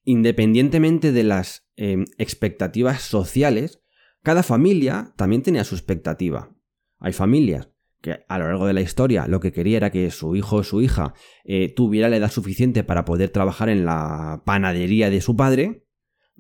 independientemente 0.09 1.13
de 1.13 1.23
las 1.23 1.69
em, 1.77 2.07
expectativas 2.17 3.03
sociales, 3.03 3.83
cada 4.23 4.43
familia 4.43 5.13
también 5.19 5.43
tenía 5.43 5.65
su 5.65 5.75
expectativa. 5.75 6.57
Hay 6.99 7.13
familias 7.13 7.69
que 8.01 8.25
a 8.29 8.39
lo 8.39 8.47
largo 8.47 8.67
de 8.67 8.73
la 8.73 8.81
historia 8.81 9.27
lo 9.27 9.41
que 9.41 9.53
quería 9.53 9.79
era 9.79 9.91
que 9.91 10.11
su 10.11 10.37
hijo 10.37 10.57
o 10.57 10.63
su 10.63 10.81
hija 10.81 11.15
eh, 11.45 11.73
tuviera 11.75 12.09
la 12.09 12.17
edad 12.17 12.31
suficiente 12.31 12.85
para 12.85 13.05
poder 13.05 13.31
trabajar 13.31 13.69
en 13.69 13.85
la 13.85 14.43
panadería 14.45 15.11
de 15.11 15.21
su 15.21 15.37
padre 15.37 15.85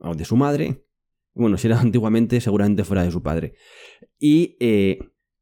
o 0.01 0.14
de 0.14 0.25
su 0.25 0.37
madre. 0.37 0.85
Bueno, 1.35 1.57
si 1.57 1.66
era 1.66 1.81
antiguamente, 1.81 2.40
seguramente 2.40 2.85
fuera 2.85 3.05
de 3.05 3.11
su 3.11 3.23
padre. 3.23 3.55
Y 4.18 4.57
eh, 4.61 4.99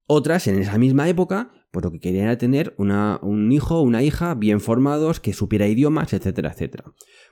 otras 0.06 0.46
en 0.46 0.58
esa 0.58 0.78
misma 0.78 1.08
época 1.08 1.52
pues 1.76 1.84
lo 1.84 1.92
que 1.92 2.00
querían 2.00 2.24
era 2.24 2.38
tener 2.38 2.74
un 2.78 3.52
hijo 3.52 3.76
o 3.76 3.82
una 3.82 4.02
hija 4.02 4.34
bien 4.34 4.60
formados, 4.60 5.20
que 5.20 5.34
supiera 5.34 5.68
idiomas, 5.68 6.14
etcétera, 6.14 6.52
etcétera. 6.52 6.84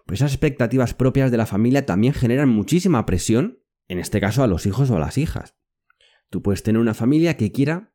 Pues 0.05 0.21
esas 0.21 0.33
expectativas 0.33 0.93
propias 0.93 1.31
de 1.31 1.39
la 1.39 1.47
familia 1.47 1.87
también 1.87 2.13
generan 2.13 2.51
muchísima 2.51 3.07
presión, 3.07 3.63
en 3.89 3.99
este 3.99 4.21
caso 4.21 4.43
a 4.43 4.47
los 4.47 4.67
hijos 4.67 4.91
o 4.91 4.97
a 4.97 4.99
las 4.99 5.17
hijas. 5.17 5.57
Tú 6.29 6.43
puedes 6.43 6.63
tener 6.63 6.79
una 6.79 6.93
familia 6.93 7.39
que 7.39 7.53
quiera 7.53 7.94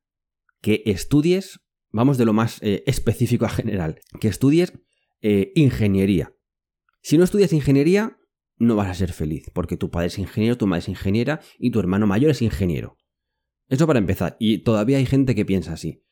que 0.61 0.83
estudies, 0.85 1.59
vamos 1.91 2.17
de 2.17 2.25
lo 2.25 2.33
más 2.33 2.61
eh, 2.61 2.83
específico 2.85 3.45
a 3.45 3.49
general, 3.49 3.99
que 4.19 4.27
estudies 4.27 4.73
eh, 5.21 5.51
ingeniería. 5.55 6.33
Si 7.01 7.17
no 7.17 7.23
estudias 7.23 7.53
ingeniería, 7.53 8.17
no 8.57 8.75
vas 8.75 8.89
a 8.89 8.93
ser 8.93 9.13
feliz, 9.13 9.49
porque 9.53 9.77
tu 9.77 9.89
padre 9.89 10.07
es 10.07 10.19
ingeniero, 10.19 10.57
tu 10.57 10.67
madre 10.67 10.81
es 10.81 10.89
ingeniera 10.89 11.39
y 11.57 11.71
tu 11.71 11.79
hermano 11.79 12.07
mayor 12.07 12.31
es 12.31 12.41
ingeniero. 12.41 12.97
Eso 13.69 13.87
para 13.87 13.99
empezar, 13.99 14.35
y 14.39 14.59
todavía 14.59 14.97
hay 14.97 15.05
gente 15.05 15.35
que 15.35 15.45
piensa 15.45 15.73
así. 15.73 16.03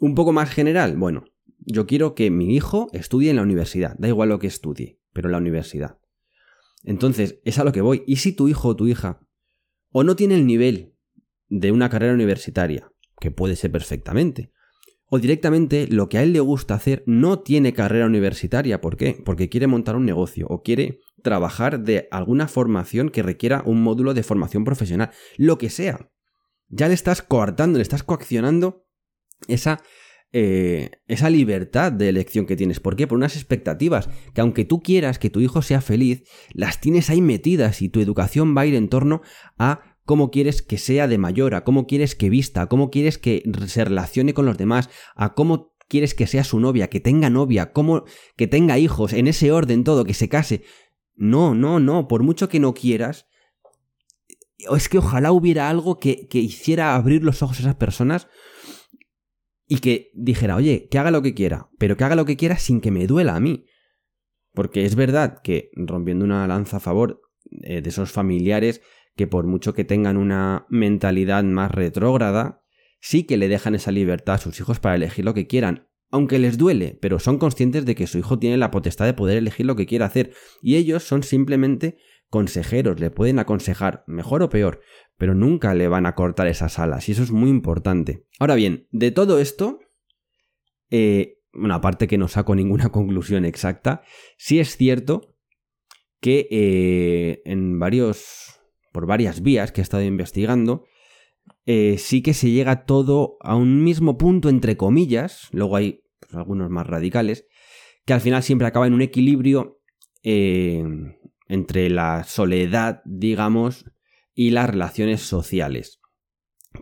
Un 0.00 0.14
poco 0.14 0.32
más 0.32 0.50
general, 0.50 0.96
bueno, 0.96 1.24
yo 1.58 1.86
quiero 1.86 2.14
que 2.14 2.30
mi 2.30 2.54
hijo 2.54 2.88
estudie 2.92 3.30
en 3.30 3.36
la 3.36 3.42
universidad, 3.42 3.96
da 3.98 4.08
igual 4.08 4.30
lo 4.30 4.38
que 4.38 4.46
estudie, 4.46 5.00
pero 5.12 5.28
en 5.28 5.32
la 5.32 5.38
universidad. 5.38 5.98
Entonces, 6.84 7.40
es 7.44 7.58
a 7.58 7.64
lo 7.64 7.72
que 7.72 7.80
voy. 7.80 8.02
¿Y 8.06 8.16
si 8.16 8.32
tu 8.32 8.48
hijo 8.48 8.68
o 8.68 8.76
tu 8.76 8.86
hija 8.86 9.20
o 9.90 10.02
no 10.04 10.16
tiene 10.16 10.34
el 10.34 10.46
nivel 10.46 10.94
de 11.48 11.70
una 11.70 11.88
carrera 11.88 12.14
universitaria, 12.14 12.91
que 13.22 13.30
puede 13.30 13.54
ser 13.54 13.70
perfectamente, 13.70 14.50
o 15.08 15.20
directamente 15.20 15.86
lo 15.86 16.08
que 16.08 16.18
a 16.18 16.22
él 16.24 16.32
le 16.32 16.40
gusta 16.40 16.74
hacer 16.74 17.04
no 17.06 17.38
tiene 17.38 17.72
carrera 17.72 18.06
universitaria. 18.06 18.80
¿Por 18.80 18.96
qué? 18.96 19.22
Porque 19.24 19.48
quiere 19.48 19.66
montar 19.66 19.94
un 19.94 20.04
negocio 20.04 20.46
o 20.48 20.62
quiere 20.62 20.98
trabajar 21.22 21.80
de 21.80 22.08
alguna 22.10 22.48
formación 22.48 23.10
que 23.10 23.22
requiera 23.22 23.62
un 23.64 23.82
módulo 23.82 24.14
de 24.14 24.22
formación 24.22 24.64
profesional. 24.64 25.10
Lo 25.36 25.58
que 25.58 25.70
sea. 25.70 26.10
Ya 26.68 26.88
le 26.88 26.94
estás 26.94 27.20
coartando, 27.20 27.78
le 27.78 27.82
estás 27.82 28.02
coaccionando 28.02 28.86
esa, 29.48 29.82
eh, 30.32 30.90
esa 31.06 31.28
libertad 31.28 31.92
de 31.92 32.08
elección 32.08 32.46
que 32.46 32.56
tienes. 32.56 32.80
¿Por 32.80 32.96
qué? 32.96 33.06
Por 33.06 33.18
unas 33.18 33.36
expectativas 33.36 34.08
que 34.34 34.40
aunque 34.40 34.64
tú 34.64 34.82
quieras 34.82 35.18
que 35.18 35.28
tu 35.28 35.40
hijo 35.40 35.60
sea 35.60 35.82
feliz, 35.82 36.24
las 36.54 36.80
tienes 36.80 37.10
ahí 37.10 37.20
metidas 37.20 37.82
y 37.82 37.90
tu 37.90 38.00
educación 38.00 38.56
va 38.56 38.62
a 38.62 38.66
ir 38.66 38.74
en 38.74 38.88
torno 38.88 39.20
a 39.58 39.91
cómo 40.04 40.30
quieres 40.30 40.62
que 40.62 40.78
sea 40.78 41.08
de 41.08 41.18
mayor, 41.18 41.54
a 41.54 41.64
cómo 41.64 41.86
quieres 41.86 42.14
que 42.14 42.30
vista, 42.30 42.62
a 42.62 42.66
cómo 42.68 42.90
quieres 42.90 43.18
que 43.18 43.42
se 43.66 43.84
relacione 43.84 44.34
con 44.34 44.46
los 44.46 44.58
demás, 44.58 44.90
a 45.14 45.34
cómo 45.34 45.74
quieres 45.88 46.14
que 46.14 46.26
sea 46.26 46.44
su 46.44 46.60
novia, 46.60 46.88
que 46.88 47.00
tenga 47.00 47.30
novia, 47.30 47.72
cómo 47.72 48.04
que 48.36 48.46
tenga 48.46 48.78
hijos, 48.78 49.12
en 49.12 49.26
ese 49.28 49.52
orden 49.52 49.84
todo, 49.84 50.04
que 50.04 50.14
se 50.14 50.28
case. 50.28 50.62
No, 51.14 51.54
no, 51.54 51.80
no, 51.80 52.08
por 52.08 52.22
mucho 52.22 52.48
que 52.48 52.60
no 52.60 52.74
quieras, 52.74 53.26
es 54.58 54.88
que 54.88 54.98
ojalá 54.98 55.32
hubiera 55.32 55.68
algo 55.68 55.98
que, 55.98 56.28
que 56.28 56.38
hiciera 56.38 56.94
abrir 56.94 57.22
los 57.22 57.42
ojos 57.42 57.58
a 57.58 57.62
esas 57.62 57.74
personas 57.76 58.28
y 59.66 59.78
que 59.78 60.10
dijera, 60.14 60.56
oye, 60.56 60.88
que 60.90 60.98
haga 60.98 61.10
lo 61.10 61.22
que 61.22 61.34
quiera, 61.34 61.70
pero 61.78 61.96
que 61.96 62.04
haga 62.04 62.16
lo 62.16 62.24
que 62.24 62.36
quiera 62.36 62.58
sin 62.58 62.80
que 62.80 62.90
me 62.90 63.06
duela 63.06 63.36
a 63.36 63.40
mí. 63.40 63.66
Porque 64.52 64.84
es 64.84 64.96
verdad 64.96 65.40
que, 65.42 65.70
rompiendo 65.74 66.24
una 66.24 66.46
lanza 66.46 66.76
a 66.76 66.80
favor 66.80 67.22
eh, 67.62 67.80
de 67.80 67.88
esos 67.88 68.12
familiares 68.12 68.82
que 69.16 69.26
por 69.26 69.46
mucho 69.46 69.74
que 69.74 69.84
tengan 69.84 70.16
una 70.16 70.66
mentalidad 70.68 71.44
más 71.44 71.70
retrógrada, 71.70 72.62
sí 73.00 73.24
que 73.24 73.36
le 73.36 73.48
dejan 73.48 73.74
esa 73.74 73.92
libertad 73.92 74.36
a 74.36 74.38
sus 74.38 74.58
hijos 74.60 74.80
para 74.80 74.94
elegir 74.94 75.24
lo 75.24 75.34
que 75.34 75.46
quieran, 75.46 75.88
aunque 76.10 76.38
les 76.38 76.58
duele, 76.58 76.98
pero 77.00 77.18
son 77.18 77.38
conscientes 77.38 77.84
de 77.84 77.94
que 77.94 78.06
su 78.06 78.18
hijo 78.18 78.38
tiene 78.38 78.56
la 78.56 78.70
potestad 78.70 79.06
de 79.06 79.14
poder 79.14 79.38
elegir 79.38 79.66
lo 79.66 79.76
que 79.76 79.86
quiera 79.86 80.06
hacer, 80.06 80.32
y 80.60 80.76
ellos 80.76 81.02
son 81.02 81.22
simplemente 81.22 81.98
consejeros, 82.28 83.00
le 83.00 83.10
pueden 83.10 83.38
aconsejar, 83.38 84.04
mejor 84.06 84.42
o 84.42 84.48
peor, 84.48 84.80
pero 85.16 85.34
nunca 85.34 85.74
le 85.74 85.88
van 85.88 86.06
a 86.06 86.14
cortar 86.14 86.46
esas 86.48 86.78
alas, 86.78 87.08
y 87.08 87.12
eso 87.12 87.22
es 87.22 87.30
muy 87.30 87.50
importante. 87.50 88.26
Ahora 88.38 88.54
bien, 88.54 88.88
de 88.90 89.10
todo 89.10 89.38
esto, 89.38 89.80
eh, 90.90 91.38
bueno, 91.52 91.74
aparte 91.74 92.06
que 92.06 92.18
no 92.18 92.28
saco 92.28 92.54
ninguna 92.54 92.88
conclusión 92.92 93.44
exacta, 93.44 94.02
sí 94.36 94.60
es 94.60 94.76
cierto 94.76 95.34
que 96.20 96.46
eh, 96.50 97.42
en 97.44 97.78
varios, 97.78 98.61
por 98.92 99.06
varias 99.06 99.42
vías 99.42 99.72
que 99.72 99.80
he 99.80 99.82
estado 99.82 100.04
investigando, 100.04 100.84
eh, 101.64 101.96
sí 101.98 102.22
que 102.22 102.34
se 102.34 102.50
llega 102.50 102.84
todo 102.84 103.36
a 103.40 103.56
un 103.56 103.82
mismo 103.82 104.18
punto, 104.18 104.48
entre 104.48 104.76
comillas, 104.76 105.48
luego 105.52 105.76
hay 105.76 106.04
pues, 106.20 106.34
algunos 106.34 106.70
más 106.70 106.86
radicales, 106.86 107.46
que 108.04 108.12
al 108.12 108.20
final 108.20 108.42
siempre 108.42 108.66
acaba 108.66 108.86
en 108.86 108.94
un 108.94 109.02
equilibrio 109.02 109.80
eh, 110.22 110.84
entre 111.48 111.90
la 111.90 112.24
soledad, 112.24 113.02
digamos, 113.04 113.84
y 114.34 114.50
las 114.50 114.68
relaciones 114.68 115.22
sociales. 115.22 116.00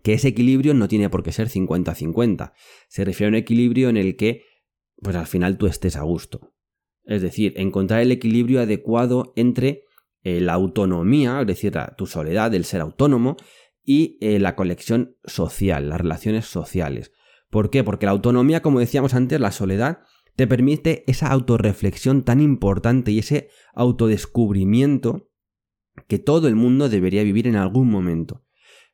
Que 0.03 0.15
ese 0.15 0.29
equilibrio 0.29 0.73
no 0.73 0.89
tiene 0.89 1.11
por 1.11 1.23
qué 1.23 1.33
ser 1.33 1.49
50-50. 1.49 2.53
Se 2.89 3.05
refiere 3.05 3.29
a 3.29 3.31
un 3.31 3.35
equilibrio 3.35 3.89
en 3.89 3.97
el 3.97 4.17
que, 4.17 4.45
pues 5.03 5.17
al 5.17 5.27
final 5.27 5.59
tú 5.59 5.67
estés 5.67 5.97
a 5.97 6.03
gusto. 6.03 6.53
Es 7.05 7.23
decir, 7.23 7.55
encontrar 7.57 8.01
el 8.01 8.13
equilibrio 8.13 8.61
adecuado 8.61 9.33
entre 9.37 9.85
eh, 10.23 10.41
la 10.41 10.55
autonomía, 10.55 11.41
es 11.41 11.47
decir, 11.47 11.73
tu 11.97 12.07
soledad, 12.07 12.55
el 12.55 12.65
ser 12.65 12.81
autónomo, 12.81 13.37
y 13.85 14.19
eh, 14.21 14.39
la 14.39 14.57
conexión 14.57 15.17
social, 15.25 15.89
las 15.89 16.01
relaciones 16.01 16.47
sociales. 16.47 17.13
¿Por 17.49 17.71
qué? 17.71 17.83
Porque 17.83 18.07
la 18.07 18.13
autonomía, 18.13 18.63
como 18.63 18.81
decíamos 18.81 19.15
antes, 19.15 19.41
la 19.41 19.51
soledad, 19.51 20.01
te 20.37 20.47
permite 20.47 21.05
esa 21.07 21.29
autorreflexión 21.29 22.23
tan 22.23 22.41
importante 22.41 23.11
y 23.11 23.19
ese 23.19 23.49
autodescubrimiento 23.75 25.29
que 26.07 26.19
todo 26.19 26.49
el 26.49 26.55
mundo 26.55 26.89
debería 26.89 27.25
vivir 27.25 27.47
en 27.47 27.57
algún 27.57 27.91
momento. 27.91 28.45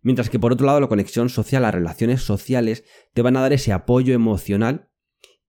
Mientras 0.00 0.30
que 0.30 0.38
por 0.38 0.52
otro 0.52 0.66
lado 0.66 0.80
la 0.80 0.88
conexión 0.88 1.28
social, 1.28 1.62
las 1.62 1.74
relaciones 1.74 2.22
sociales, 2.22 2.84
te 3.12 3.22
van 3.22 3.36
a 3.36 3.40
dar 3.40 3.52
ese 3.52 3.72
apoyo 3.72 4.14
emocional 4.14 4.90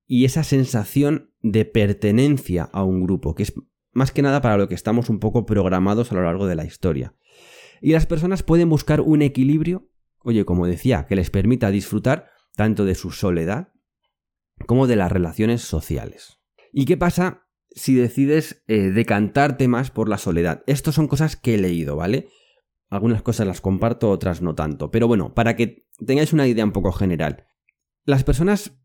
y 0.06 0.26
esa 0.26 0.44
sensación 0.44 1.34
de 1.42 1.66
pertenencia 1.66 2.64
a 2.64 2.84
un 2.84 3.04
grupo, 3.04 3.36
que 3.36 3.44
es 3.44 3.54
más 3.98 4.12
que 4.12 4.22
nada 4.22 4.42
para 4.42 4.58
lo 4.58 4.68
que 4.68 4.76
estamos 4.76 5.10
un 5.10 5.20
poco 5.20 5.48
programados 5.48 6.12
a 6.12 6.16
lo 6.16 6.22
largo 6.22 6.46
de 6.46 6.54
la 6.54 6.66
historia. 6.66 7.16
Y 7.82 7.94
las 7.94 8.06
personas 8.06 8.44
pueden 8.44 8.70
buscar 8.70 9.02
un 9.02 9.24
equilibrio, 9.24 9.90
oye, 10.20 10.46
como 10.46 10.68
decía, 10.68 11.08
que 11.08 11.16
les 11.16 11.32
permita 11.32 11.72
disfrutar 11.72 12.30
tanto 12.56 12.86
de 12.86 12.94
su 12.94 13.10
soledad 13.10 13.74
como 14.68 14.86
de 14.86 14.98
las 14.98 15.12
relaciones 15.12 15.64
sociales. 15.64 16.38
¿Y 16.72 16.86
qué 16.86 16.96
pasa 16.96 17.48
si 17.72 17.96
decides 17.96 18.64
eh, 18.68 18.92
decantarte 18.92 19.68
más 19.68 19.90
por 19.90 20.10
la 20.10 20.20
soledad? 20.20 20.62
Estas 20.68 20.94
son 20.94 21.08
cosas 21.08 21.36
que 21.36 21.56
he 21.56 21.58
leído, 21.58 21.96
¿vale? 21.96 22.28
Algunas 22.92 23.24
cosas 23.24 23.48
las 23.48 23.62
comparto, 23.62 24.12
otras 24.12 24.44
no 24.44 24.54
tanto. 24.54 24.92
Pero 24.92 25.08
bueno, 25.08 25.34
para 25.34 25.56
que 25.56 25.88
tengáis 26.06 26.34
una 26.34 26.46
idea 26.46 26.64
un 26.64 26.72
poco 26.72 26.92
general. 26.92 27.48
Las 28.06 28.24
personas 28.24 28.80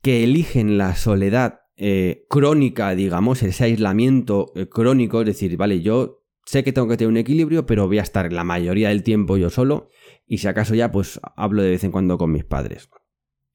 que 0.00 0.24
eligen 0.24 0.78
la 0.78 0.94
soledad 0.94 1.65
eh, 1.76 2.24
crónica, 2.28 2.94
digamos, 2.94 3.42
ese 3.42 3.64
aislamiento 3.64 4.52
eh, 4.54 4.66
crónico, 4.66 5.20
es 5.20 5.26
decir, 5.26 5.56
vale, 5.56 5.82
yo 5.82 6.24
sé 6.46 6.64
que 6.64 6.72
tengo 6.72 6.88
que 6.88 6.96
tener 6.96 7.10
un 7.10 7.18
equilibrio, 7.18 7.66
pero 7.66 7.86
voy 7.86 7.98
a 7.98 8.02
estar 8.02 8.32
la 8.32 8.44
mayoría 8.44 8.88
del 8.88 9.02
tiempo 9.02 9.36
yo 9.36 9.50
solo 9.50 9.88
y 10.26 10.38
si 10.38 10.48
acaso 10.48 10.74
ya 10.74 10.90
pues 10.90 11.20
hablo 11.36 11.62
de 11.62 11.70
vez 11.70 11.84
en 11.84 11.92
cuando 11.92 12.16
con 12.16 12.32
mis 12.32 12.44
padres. 12.44 12.88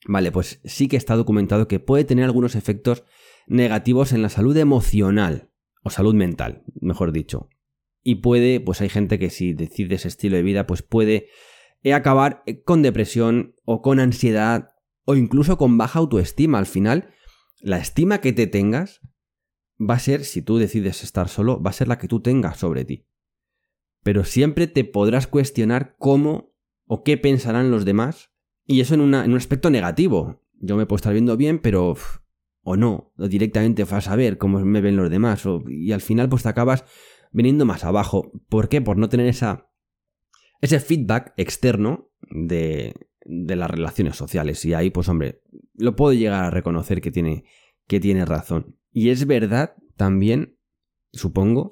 Vale, 0.06 0.32
pues 0.32 0.62
sí 0.66 0.88
que 0.88 0.98
está 0.98 1.16
documentado 1.16 1.68
que 1.68 1.80
puede 1.80 2.04
tener 2.04 2.26
algunos 2.26 2.56
efectos 2.56 3.04
negativos 3.48 4.14
en 4.14 4.22
la 4.22 4.30
salud 4.30 4.56
emocional 4.58 5.52
o 5.84 5.90
salud 5.90 6.14
mental, 6.14 6.64
mejor 6.80 7.12
dicho. 7.12 7.50
Y 8.04 8.16
puede, 8.16 8.60
pues 8.60 8.82
hay 8.82 8.90
gente 8.90 9.20
que 9.20 9.30
si 9.30 9.54
decide 9.54 9.96
ese 9.96 10.08
estilo 10.08 10.36
de 10.36 10.44
vida, 10.44 10.68
pues 10.68 10.82
puede 10.82 11.28
acabar 11.94 12.44
con 12.66 12.82
depresión 12.82 13.56
o 13.64 13.82
con 13.82 14.00
ansiedad 14.00 14.70
o 15.06 15.16
incluso 15.16 15.58
con 15.58 15.78
baja 15.78 16.00
autoestima. 16.00 16.58
Al 16.58 16.66
final, 16.66 17.14
la 17.62 17.78
estima 17.78 18.22
que 18.22 18.34
te 18.34 18.48
tengas 18.48 19.02
va 19.80 19.96
a 19.96 20.00
ser, 20.00 20.26
si 20.26 20.42
tú 20.42 20.58
decides 20.58 21.04
estar 21.04 21.28
solo, 21.28 21.62
va 21.62 21.72
a 21.72 21.74
ser 21.74 21.88
la 21.88 21.98
que 21.98 22.08
tú 22.08 22.22
tengas 22.22 22.58
sobre 22.58 22.86
ti. 22.86 23.08
Pero 24.04 24.24
siempre 24.24 24.68
te 24.68 24.84
podrás 24.84 25.28
cuestionar 25.28 25.96
cómo 25.98 26.54
o 26.86 27.04
qué 27.04 27.18
pensarán 27.18 27.72
los 27.72 27.86
demás, 27.86 28.32
y 28.66 28.82
eso 28.82 28.96
en, 28.96 29.02
un 29.02 29.36
aspecto 29.36 29.70
negativo. 29.70 30.44
Yo 30.60 30.76
me 30.76 30.86
puedo 30.86 30.98
estar 30.98 31.14
viendo 31.14 31.38
bien, 31.38 31.60
pero... 31.60 31.96
o 32.64 32.76
no, 32.76 33.14
o 33.18 33.28
directamente 33.28 33.84
vas 33.84 34.08
a 34.08 34.16
ver 34.16 34.38
cómo 34.38 34.60
me 34.60 34.82
ven 34.82 34.98
los 34.98 35.10
demás, 35.10 35.44
y 35.68 35.92
al 35.92 36.02
final 36.02 36.30
pues 36.30 36.44
te 36.44 36.50
acabas 36.50 36.86
viniendo 37.32 37.66
más 37.66 37.84
abajo. 37.84 38.32
¿Por 38.50 38.70
qué? 38.70 38.82
Por 38.82 38.98
no 38.98 39.10
tener 39.10 39.28
esa, 39.28 39.72
ese 40.62 40.80
feedback 40.80 41.34
externo 41.38 42.12
de, 42.30 42.94
de 43.26 43.56
las 43.56 43.70
relaciones 43.70 44.16
sociales. 44.16 44.64
Y 44.66 44.74
ahí, 44.74 44.90
pues 44.90 45.10
hombre, 45.10 45.42
lo 45.74 45.96
puedo 45.96 46.14
llegar 46.14 46.46
a 46.46 46.50
reconocer 46.50 47.02
que 47.02 47.12
tiene, 47.12 47.46
que 47.88 48.00
tiene 48.00 48.26
razón. 48.26 48.78
Y 48.92 49.10
es 49.10 49.26
verdad 49.26 49.76
también, 49.96 50.58
supongo, 51.14 51.70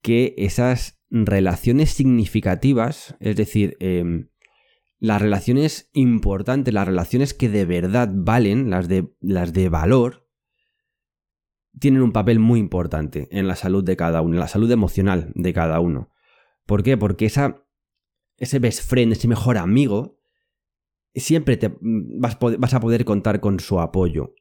que 0.00 0.34
esas 0.36 1.00
relaciones 1.10 1.90
significativas, 1.90 3.16
es 3.20 3.36
decir, 3.36 3.76
em, 3.80 4.28
las 4.98 5.20
relaciones 5.20 5.90
importantes, 5.92 6.72
las 6.72 6.86
relaciones 6.86 7.34
que 7.34 7.48
de 7.48 7.64
verdad 7.64 8.08
valen, 8.12 8.70
las 8.70 8.88
de, 8.88 9.12
las 9.20 9.52
de 9.52 9.68
valor, 9.68 10.28
tienen 11.78 12.02
un 12.02 12.12
papel 12.12 12.38
muy 12.38 12.60
importante 12.60 13.28
en 13.30 13.48
la 13.48 13.56
salud 13.56 13.82
de 13.82 13.96
cada 13.96 14.20
uno, 14.20 14.34
en 14.34 14.40
la 14.40 14.48
salud 14.48 14.70
emocional 14.70 15.32
de 15.34 15.52
cada 15.52 15.80
uno. 15.80 16.10
¿Por 16.66 16.82
qué? 16.82 16.96
Porque 16.96 17.26
esa, 17.26 17.64
ese 18.36 18.58
best 18.58 18.88
friend, 18.88 19.12
ese 19.12 19.28
mejor 19.28 19.58
amigo, 19.58 20.21
siempre 21.14 21.56
te 21.56 21.72
vas, 21.80 22.38
vas 22.40 22.74
a 22.74 22.80
poder 22.80 23.04
contar 23.04 23.40
con 23.40 23.60
su 23.60 23.80
apoyo. 23.80 24.34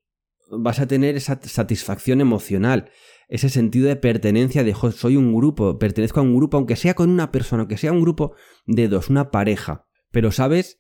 Vas 0.49 0.79
a 0.79 0.87
tener 0.87 1.15
esa 1.15 1.39
satisfacción 1.41 2.19
emocional, 2.19 2.89
ese 3.29 3.49
sentido 3.49 3.87
de 3.87 3.95
pertenencia 3.95 4.63
de 4.63 4.73
soy 4.73 5.15
un 5.15 5.33
grupo, 5.33 5.79
pertenezco 5.79 6.19
a 6.19 6.23
un 6.23 6.35
grupo, 6.35 6.57
aunque 6.57 6.75
sea 6.75 6.93
con 6.93 7.09
una 7.09 7.31
persona, 7.31 7.61
aunque 7.61 7.77
sea 7.77 7.93
un 7.93 8.01
grupo 8.01 8.35
de 8.65 8.89
dos, 8.89 9.09
una 9.09 9.31
pareja, 9.31 9.87
pero 10.11 10.31
sabes 10.31 10.79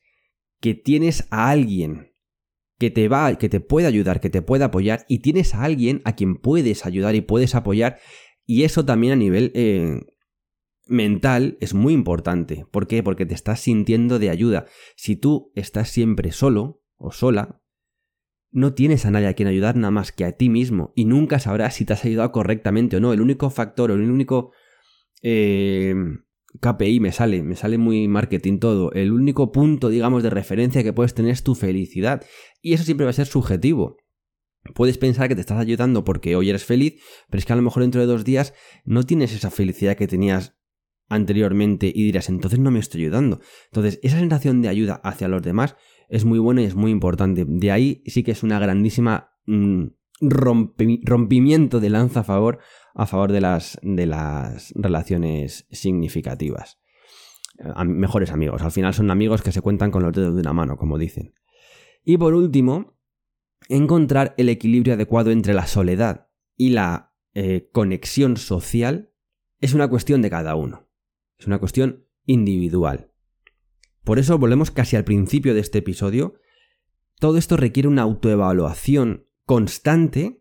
que 0.59 0.75
tienes 0.75 1.27
a 1.31 1.49
alguien 1.49 2.13
que 2.77 2.91
te 2.91 3.07
va, 3.07 3.35
que 3.35 3.47
te 3.47 3.59
puede 3.59 3.87
ayudar, 3.87 4.19
que 4.19 4.29
te 4.29 4.41
puede 4.41 4.63
apoyar, 4.63 5.05
y 5.07 5.19
tienes 5.19 5.53
a 5.53 5.63
alguien 5.63 6.01
a 6.03 6.15
quien 6.15 6.35
puedes 6.35 6.85
ayudar 6.85 7.15
y 7.15 7.21
puedes 7.21 7.55
apoyar, 7.55 7.99
y 8.45 8.63
eso 8.63 8.83
también 8.83 9.13
a 9.13 9.17
nivel 9.17 9.51
eh, 9.55 10.01
mental 10.91 11.57
es 11.61 11.73
muy 11.73 11.93
importante. 11.93 12.65
¿Por 12.69 12.87
qué? 12.87 13.01
Porque 13.01 13.25
te 13.25 13.33
estás 13.33 13.61
sintiendo 13.61 14.19
de 14.19 14.29
ayuda. 14.29 14.65
Si 14.95 15.15
tú 15.15 15.51
estás 15.55 15.89
siempre 15.89 16.31
solo 16.31 16.83
o 16.97 17.11
sola, 17.11 17.61
no 18.51 18.73
tienes 18.73 19.05
a 19.05 19.11
nadie 19.11 19.27
a 19.27 19.33
quien 19.33 19.47
ayudar 19.47 19.75
nada 19.77 19.91
más 19.91 20.11
que 20.11 20.25
a 20.25 20.33
ti 20.33 20.49
mismo 20.49 20.91
y 20.95 21.05
nunca 21.05 21.39
sabrás 21.39 21.75
si 21.75 21.85
te 21.85 21.93
has 21.93 22.03
ayudado 22.05 22.31
correctamente 22.31 22.97
o 22.97 22.99
no. 22.99 23.13
El 23.13 23.21
único 23.21 23.49
factor 23.49 23.91
o 23.91 23.95
el 23.95 24.11
único 24.11 24.51
eh, 25.21 25.95
KPI 26.59 26.99
me 26.99 27.11
sale, 27.11 27.43
me 27.43 27.55
sale 27.55 27.77
muy 27.77 28.07
marketing 28.07 28.59
todo. 28.59 28.91
El 28.91 29.11
único 29.13 29.51
punto, 29.51 29.89
digamos, 29.89 30.21
de 30.23 30.29
referencia 30.29 30.83
que 30.83 30.93
puedes 30.93 31.13
tener 31.13 31.31
es 31.31 31.43
tu 31.43 31.55
felicidad 31.55 32.25
y 32.61 32.73
eso 32.73 32.83
siempre 32.83 33.05
va 33.05 33.11
a 33.11 33.13
ser 33.13 33.27
subjetivo. 33.27 33.97
Puedes 34.75 34.97
pensar 34.97 35.27
que 35.27 35.35
te 35.35 35.41
estás 35.41 35.57
ayudando 35.57 36.03
porque 36.03 36.35
hoy 36.35 36.49
eres 36.49 36.65
feliz, 36.65 37.01
pero 37.29 37.39
es 37.39 37.45
que 37.45 37.53
a 37.53 37.55
lo 37.55 37.63
mejor 37.63 37.81
dentro 37.81 38.01
de 38.01 38.07
dos 38.07 38.23
días 38.23 38.53
no 38.85 39.03
tienes 39.03 39.33
esa 39.33 39.49
felicidad 39.49 39.95
que 39.95 40.07
tenías 40.07 40.55
anteriormente 41.11 41.91
y 41.93 42.05
dirás, 42.05 42.29
entonces 42.29 42.59
no 42.59 42.71
me 42.71 42.79
estoy 42.79 43.01
ayudando. 43.01 43.39
Entonces, 43.65 43.99
esa 44.01 44.17
sensación 44.17 44.61
de 44.61 44.69
ayuda 44.69 44.95
hacia 45.03 45.27
los 45.27 45.41
demás 45.41 45.75
es 46.09 46.25
muy 46.25 46.39
buena 46.39 46.61
y 46.61 46.65
es 46.65 46.75
muy 46.75 46.91
importante. 46.91 47.45
De 47.47 47.71
ahí 47.71 48.01
sí 48.05 48.23
que 48.23 48.31
es 48.31 48.43
una 48.43 48.59
grandísima 48.59 49.33
mm, 49.45 49.87
rompimiento 50.21 51.79
de 51.79 51.89
lanza 51.89 52.21
a 52.21 52.23
favor, 52.23 52.59
a 52.95 53.05
favor 53.05 53.31
de 53.31 53.41
las, 53.41 53.77
de 53.81 54.05
las 54.05 54.73
relaciones 54.75 55.67
significativas. 55.71 56.79
mejores 57.85 58.31
amigos. 58.31 58.61
Al 58.61 58.71
final 58.71 58.93
son 58.93 59.11
amigos 59.11 59.41
que 59.41 59.51
se 59.51 59.61
cuentan 59.61 59.91
con 59.91 60.03
los 60.03 60.13
dedos 60.13 60.33
de 60.33 60.41
una 60.41 60.53
mano, 60.53 60.77
como 60.77 60.97
dicen. 60.97 61.33
Y 62.03 62.17
por 62.17 62.33
último, 62.33 62.97
encontrar 63.69 64.33
el 64.37 64.49
equilibrio 64.49 64.93
adecuado 64.93 65.31
entre 65.31 65.53
la 65.53 65.67
soledad 65.67 66.29
y 66.55 66.69
la 66.69 67.13
eh, 67.33 67.69
conexión 67.71 68.37
social 68.37 69.11
es 69.59 69.73
una 69.73 69.87
cuestión 69.87 70.21
de 70.21 70.29
cada 70.29 70.55
uno. 70.55 70.90
Es 71.41 71.47
una 71.47 71.57
cuestión 71.57 72.05
individual. 72.27 73.11
Por 74.03 74.19
eso 74.19 74.37
volvemos 74.37 74.69
casi 74.69 74.95
al 74.95 75.03
principio 75.03 75.55
de 75.55 75.61
este 75.61 75.79
episodio. 75.79 76.35
Todo 77.19 77.39
esto 77.39 77.57
requiere 77.57 77.89
una 77.89 78.03
autoevaluación 78.03 79.25
constante 79.47 80.39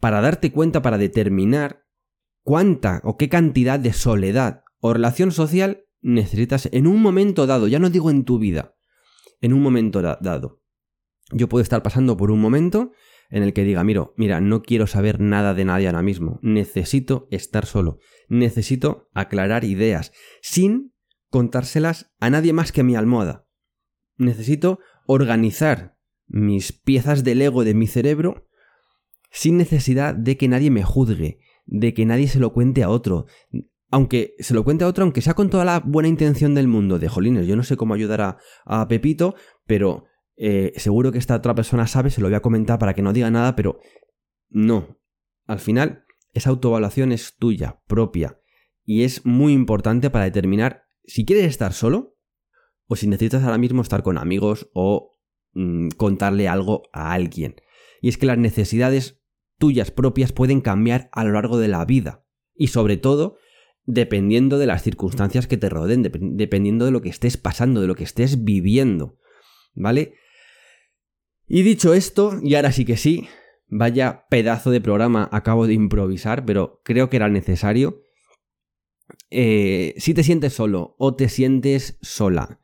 para 0.00 0.22
darte 0.22 0.52
cuenta, 0.52 0.80
para 0.80 0.96
determinar 0.96 1.84
cuánta 2.42 3.02
o 3.04 3.18
qué 3.18 3.28
cantidad 3.28 3.78
de 3.78 3.92
soledad 3.92 4.64
o 4.78 4.94
relación 4.94 5.32
social 5.32 5.84
necesitas 6.00 6.70
en 6.72 6.86
un 6.86 7.02
momento 7.02 7.46
dado, 7.46 7.68
ya 7.68 7.78
no 7.78 7.90
digo 7.90 8.10
en 8.10 8.24
tu 8.24 8.38
vida, 8.38 8.74
en 9.42 9.52
un 9.52 9.60
momento 9.60 10.00
dado. 10.00 10.62
Yo 11.30 11.46
puedo 11.46 11.62
estar 11.62 11.82
pasando 11.82 12.16
por 12.16 12.30
un 12.30 12.40
momento 12.40 12.92
en 13.30 13.42
el 13.42 13.52
que 13.52 13.64
diga, 13.64 13.84
mira, 13.84 14.10
mira, 14.16 14.40
no 14.40 14.62
quiero 14.62 14.86
saber 14.86 15.20
nada 15.20 15.54
de 15.54 15.64
nadie 15.64 15.86
ahora 15.86 16.02
mismo, 16.02 16.38
necesito 16.42 17.28
estar 17.30 17.66
solo, 17.66 17.98
necesito 18.28 19.08
aclarar 19.14 19.64
ideas, 19.64 20.12
sin 20.42 20.92
contárselas 21.28 22.12
a 22.18 22.28
nadie 22.28 22.52
más 22.52 22.72
que 22.72 22.80
a 22.80 22.84
mi 22.84 22.96
almohada. 22.96 23.46
Necesito 24.16 24.80
organizar 25.06 25.96
mis 26.26 26.72
piezas 26.72 27.24
del 27.24 27.42
ego 27.42 27.64
de 27.64 27.74
mi 27.74 27.86
cerebro 27.86 28.46
sin 29.30 29.56
necesidad 29.56 30.14
de 30.14 30.36
que 30.36 30.48
nadie 30.48 30.70
me 30.70 30.82
juzgue, 30.82 31.38
de 31.66 31.94
que 31.94 32.04
nadie 32.04 32.28
se 32.28 32.40
lo 32.40 32.52
cuente 32.52 32.82
a 32.82 32.90
otro. 32.90 33.26
Aunque 33.90 34.34
se 34.38 34.54
lo 34.54 34.64
cuente 34.64 34.84
a 34.84 34.88
otro, 34.88 35.04
aunque 35.04 35.22
sea 35.22 35.34
con 35.34 35.50
toda 35.50 35.64
la 35.64 35.80
buena 35.80 36.08
intención 36.08 36.54
del 36.54 36.68
mundo, 36.68 36.98
de 36.98 37.08
jolines, 37.08 37.46
yo 37.46 37.56
no 37.56 37.62
sé 37.62 37.76
cómo 37.76 37.94
ayudar 37.94 38.38
a, 38.64 38.88
Pepito, 38.88 39.34
pero 39.66 40.04
eh, 40.42 40.72
seguro 40.76 41.12
que 41.12 41.18
esta 41.18 41.36
otra 41.36 41.54
persona 41.54 41.86
sabe, 41.86 42.08
se 42.08 42.22
lo 42.22 42.28
voy 42.28 42.34
a 42.34 42.40
comentar 42.40 42.78
para 42.78 42.94
que 42.94 43.02
no 43.02 43.12
diga 43.12 43.30
nada, 43.30 43.54
pero 43.54 43.78
no. 44.48 44.98
Al 45.46 45.58
final, 45.58 46.06
esa 46.32 46.48
autoevaluación 46.48 47.12
es 47.12 47.36
tuya, 47.36 47.82
propia, 47.86 48.40
y 48.86 49.02
es 49.04 49.26
muy 49.26 49.52
importante 49.52 50.08
para 50.08 50.24
determinar 50.24 50.84
si 51.04 51.26
quieres 51.26 51.44
estar 51.44 51.74
solo 51.74 52.16
o 52.86 52.96
si 52.96 53.06
necesitas 53.06 53.42
ahora 53.42 53.58
mismo 53.58 53.82
estar 53.82 54.02
con 54.02 54.16
amigos 54.16 54.70
o 54.72 55.12
mm, 55.52 55.88
contarle 55.98 56.48
algo 56.48 56.84
a 56.94 57.12
alguien. 57.12 57.56
Y 58.00 58.08
es 58.08 58.16
que 58.16 58.24
las 58.24 58.38
necesidades 58.38 59.20
tuyas 59.58 59.90
propias 59.90 60.32
pueden 60.32 60.62
cambiar 60.62 61.10
a 61.12 61.22
lo 61.22 61.32
largo 61.32 61.58
de 61.58 61.68
la 61.68 61.84
vida. 61.84 62.24
Y 62.54 62.68
sobre 62.68 62.96
todo, 62.96 63.36
dependiendo 63.84 64.56
de 64.56 64.64
las 64.64 64.82
circunstancias 64.82 65.46
que 65.46 65.58
te 65.58 65.68
rodeen, 65.68 66.02
dependiendo 66.02 66.86
de 66.86 66.92
lo 66.92 67.02
que 67.02 67.10
estés 67.10 67.36
pasando, 67.36 67.82
de 67.82 67.88
lo 67.88 67.94
que 67.94 68.04
estés 68.04 68.42
viviendo. 68.42 69.18
¿Vale? 69.74 70.14
Y 71.52 71.62
dicho 71.62 71.94
esto, 71.94 72.38
y 72.40 72.54
ahora 72.54 72.70
sí 72.70 72.84
que 72.84 72.96
sí, 72.96 73.26
vaya 73.66 74.24
pedazo 74.30 74.70
de 74.70 74.80
programa 74.80 75.28
acabo 75.32 75.66
de 75.66 75.74
improvisar, 75.74 76.44
pero 76.44 76.80
creo 76.84 77.10
que 77.10 77.16
era 77.16 77.28
necesario. 77.28 78.04
Eh, 79.30 79.94
si 79.96 80.14
te 80.14 80.22
sientes 80.22 80.52
solo 80.52 80.94
o 80.96 81.16
te 81.16 81.28
sientes 81.28 81.98
sola, 82.02 82.60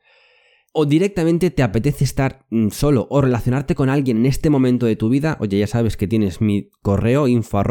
o 0.71 0.85
directamente 0.85 1.51
te 1.51 1.63
apetece 1.63 2.05
estar 2.05 2.45
mm, 2.49 2.69
solo 2.69 3.07
o 3.09 3.19
relacionarte 3.19 3.75
con 3.75 3.89
alguien 3.89 4.19
en 4.19 4.25
este 4.25 4.49
momento 4.49 4.85
de 4.85 4.95
tu 4.95 5.09
vida, 5.09 5.35
oye, 5.41 5.59
ya 5.59 5.67
sabes 5.67 5.97
que 5.97 6.07
tienes 6.07 6.39
mi 6.39 6.69
correo 6.81 7.27
info 7.27 7.61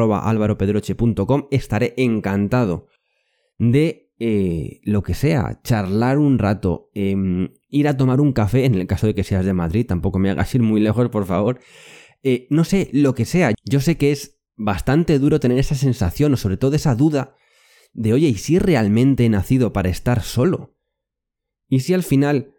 estaré 1.51 1.95
encantado 1.97 2.89
de 3.59 4.13
eh, 4.19 4.81
lo 4.83 5.03
que 5.03 5.15
sea, 5.15 5.61
charlar 5.63 6.19
un 6.19 6.39
rato, 6.39 6.91
em, 6.93 7.55
ir 7.69 7.89
a 7.89 7.97
tomar 7.97 8.21
un 8.21 8.33
café, 8.33 8.65
en 8.65 8.75
el 8.75 8.87
caso 8.87 9.07
de 9.07 9.15
que 9.15 9.25
seas 9.25 9.45
de 9.45 9.53
Madrid, 9.53 9.87
tampoco 9.87 10.19
me 10.19 10.31
hagas 10.31 10.55
ir 10.55 10.63
muy 10.63 10.81
lejos, 10.81 11.09
por 11.09 11.27
favor. 11.27 11.61
Eh, 12.23 12.47
no 12.51 12.65
sé, 12.65 12.91
lo 12.93 13.15
que 13.15 13.25
sea. 13.25 13.53
Yo 13.65 13.81
sé 13.81 13.97
que 13.97 14.13
es 14.13 14.39
bastante 14.57 15.19
duro 15.19 15.41
tener 15.41 15.59
esa 15.59 15.75
sensación, 15.75 16.35
o 16.35 16.37
sobre 16.37 16.57
todo 16.57 16.75
esa 16.75 16.95
duda 16.95 17.35
de, 17.93 18.13
oye, 18.13 18.29
¿y 18.29 18.35
si 18.35 18.59
realmente 18.59 19.25
he 19.25 19.29
nacido 19.29 19.73
para 19.73 19.89
estar 19.89 20.23
solo? 20.23 20.77
¿Y 21.69 21.81
si 21.81 21.95
al 21.95 22.03
final 22.03 22.55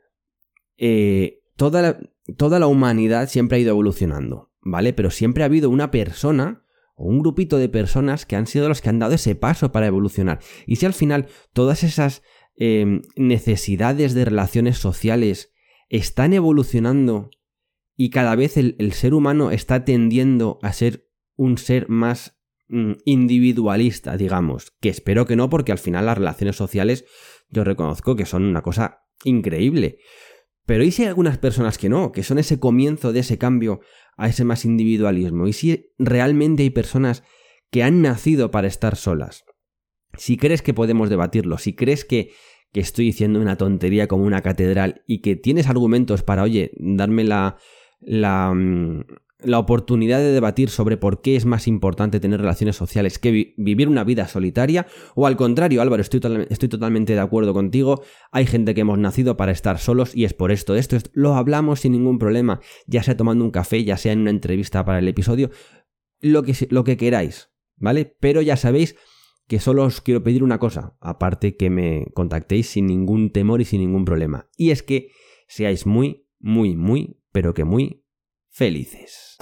eh, 0.78 1.42
toda, 1.56 1.82
la, 1.82 2.00
toda 2.38 2.60
la 2.60 2.68
humanidad 2.68 3.30
siempre 3.30 3.58
ha 3.58 3.62
ido 3.62 3.72
evolucionando, 3.72 4.52
¿vale? 4.62 4.94
Pero 4.94 5.12
siempre 5.12 5.44
ha 5.44 5.48
habido 5.48 5.70
una 5.70 5.92
persona 5.92 6.64
o 6.96 7.06
un 7.06 7.20
grupito 7.20 7.58
de 7.58 7.70
personas 7.70 8.26
que 8.26 8.36
han 8.36 8.48
sido 8.48 8.68
los 8.68 8.82
que 8.82 8.90
han 8.90 9.00
dado 9.00 9.14
ese 9.14 9.36
paso 9.36 9.72
para 9.72 9.88
evolucionar. 9.88 10.40
Y 10.66 10.78
si 10.78 10.86
al 10.86 10.94
final 10.94 11.28
todas 11.54 11.84
esas 11.84 12.24
em, 12.58 13.02
necesidades 13.16 14.14
de 14.14 14.26
relaciones 14.26 14.78
sociales 14.78 15.54
están 15.90 16.34
evolucionando 16.34 17.30
y 17.96 18.10
cada 18.10 18.36
vez 18.36 18.58
el, 18.58 18.92
ser 18.94 19.14
humano 19.14 19.52
está 19.52 19.86
tendiendo 19.86 20.60
a 20.62 20.72
ser 20.74 21.08
un 21.36 21.58
ser 21.58 21.90
más 21.90 22.40
mm, 22.68 22.94
individualista, 23.06 24.18
digamos, 24.18 24.72
que 24.80 24.90
espero 24.90 25.26
que 25.26 25.36
no 25.36 25.50
porque 25.50 25.72
al 25.72 25.80
final 25.80 26.06
las 26.06 26.18
relaciones 26.18 26.56
sociales 26.56 27.06
yo 27.50 27.64
reconozco 27.64 28.16
que 28.16 28.26
son 28.26 28.44
una 28.44 28.62
cosa 28.62 29.06
increíble. 29.24 29.98
Pero 30.66 30.84
¿y 30.84 30.92
si 30.92 31.04
hay 31.04 31.08
algunas 31.08 31.38
personas 31.38 31.78
que 31.78 31.90
no? 31.90 32.12
Que 32.12 32.24
son 32.24 32.38
ese 32.40 32.60
comienzo 32.60 33.14
de 33.14 33.22
ese 33.22 33.38
cambio 33.38 33.80
a 34.18 34.28
ese 34.28 34.44
más 34.44 34.66
individualismo. 34.66 35.48
¿Y 35.48 35.54
si 35.54 35.94
realmente 35.98 36.64
hay 36.64 36.70
personas 36.70 37.24
que 37.72 37.84
han 37.84 38.02
nacido 38.02 38.52
para 38.52 38.68
estar 38.68 38.96
solas? 38.96 39.46
Si 40.18 40.38
crees 40.38 40.62
que 40.62 40.74
podemos 40.74 41.10
debatirlo, 41.10 41.58
si 41.58 41.74
crees 41.74 42.06
que, 42.06 42.32
que 42.72 42.80
estoy 42.80 43.06
diciendo 43.06 43.40
una 43.40 43.58
tontería 43.58 44.08
como 44.08 44.24
una 44.24 44.42
catedral 44.42 45.04
y 45.08 45.22
que 45.22 45.36
tienes 45.36 45.68
argumentos 45.68 46.24
para, 46.24 46.44
oye, 46.44 46.72
darme 46.78 47.24
la, 47.24 47.58
la, 48.00 48.54
mm, 48.54 49.04
la 49.40 49.60
oportunidad 49.60 50.20
de 50.20 50.32
debatir 50.32 50.70
sobre 50.70 50.98
por 50.98 51.22
qué 51.22 51.36
es 51.36 51.46
más 51.46 51.68
importante 51.68 52.20
tener 52.20 52.40
relaciones 52.40 52.76
sociales 52.76 53.20
que 53.20 53.54
vivir 53.58 53.88
una 53.88 54.04
vida 54.04 54.28
solitaria, 54.28 54.88
o 55.16 55.28
al 55.28 55.38
contrario, 55.38 55.82
Álvaro, 55.82 56.02
estoy, 56.02 56.22
estoy, 56.50 56.70
totalmente 56.70 57.14
de 57.14 57.20
acuerdo 57.20 57.54
contigo, 57.54 58.04
hay 58.32 58.48
gente 58.48 58.74
que 58.74 58.82
hemos 58.82 58.98
nacido 58.98 59.38
para 59.38 59.52
estar 59.52 59.78
solos 59.78 60.16
y 60.16 60.26
es 60.26 60.34
por 60.34 60.52
esto, 60.52 60.76
esto, 60.76 60.98
lo 61.14 61.36
hablamos 61.36 61.82
sin 61.82 61.92
ningún 61.92 62.18
problema, 62.18 62.62
ya 62.88 63.04
sea 63.04 63.16
tomando 63.16 63.46
un 63.46 63.52
café, 63.52 63.84
ya 63.84 63.98
sea 63.98 64.14
en 64.14 64.22
una 64.22 64.32
entrevista 64.32 64.84
para 64.84 65.00
el 65.00 65.08
episodio, 65.08 65.52
lo 66.20 66.42
que, 66.42 66.56
lo 66.72 66.84
que 66.84 66.98
queráis, 66.98 67.52
¿vale? 67.76 68.16
Pero 68.20 68.42
ya 68.42 68.58
sabéis 68.58 68.96
que 69.48 69.60
solo 69.60 69.84
os 69.84 70.02
quiero 70.02 70.24
pedir 70.24 70.44
una 70.44 70.60
cosa, 70.60 70.98
aparte 71.00 71.56
que 71.56 71.70
me 71.70 72.08
contactéis 72.14 72.68
sin 72.68 72.88
ningún 72.88 73.32
temor 73.32 73.62
y 73.62 73.66
sin 73.66 73.82
ningún 73.82 74.06
problema, 74.06 74.50
y 74.58 74.72
es 74.72 74.84
que 74.84 75.10
seáis 75.48 75.86
muy, 75.86 76.28
muy, 76.40 76.76
muy, 76.76 77.22
pero 77.32 77.54
que 77.54 77.64
muy 77.64 78.04
felices. 78.50 79.38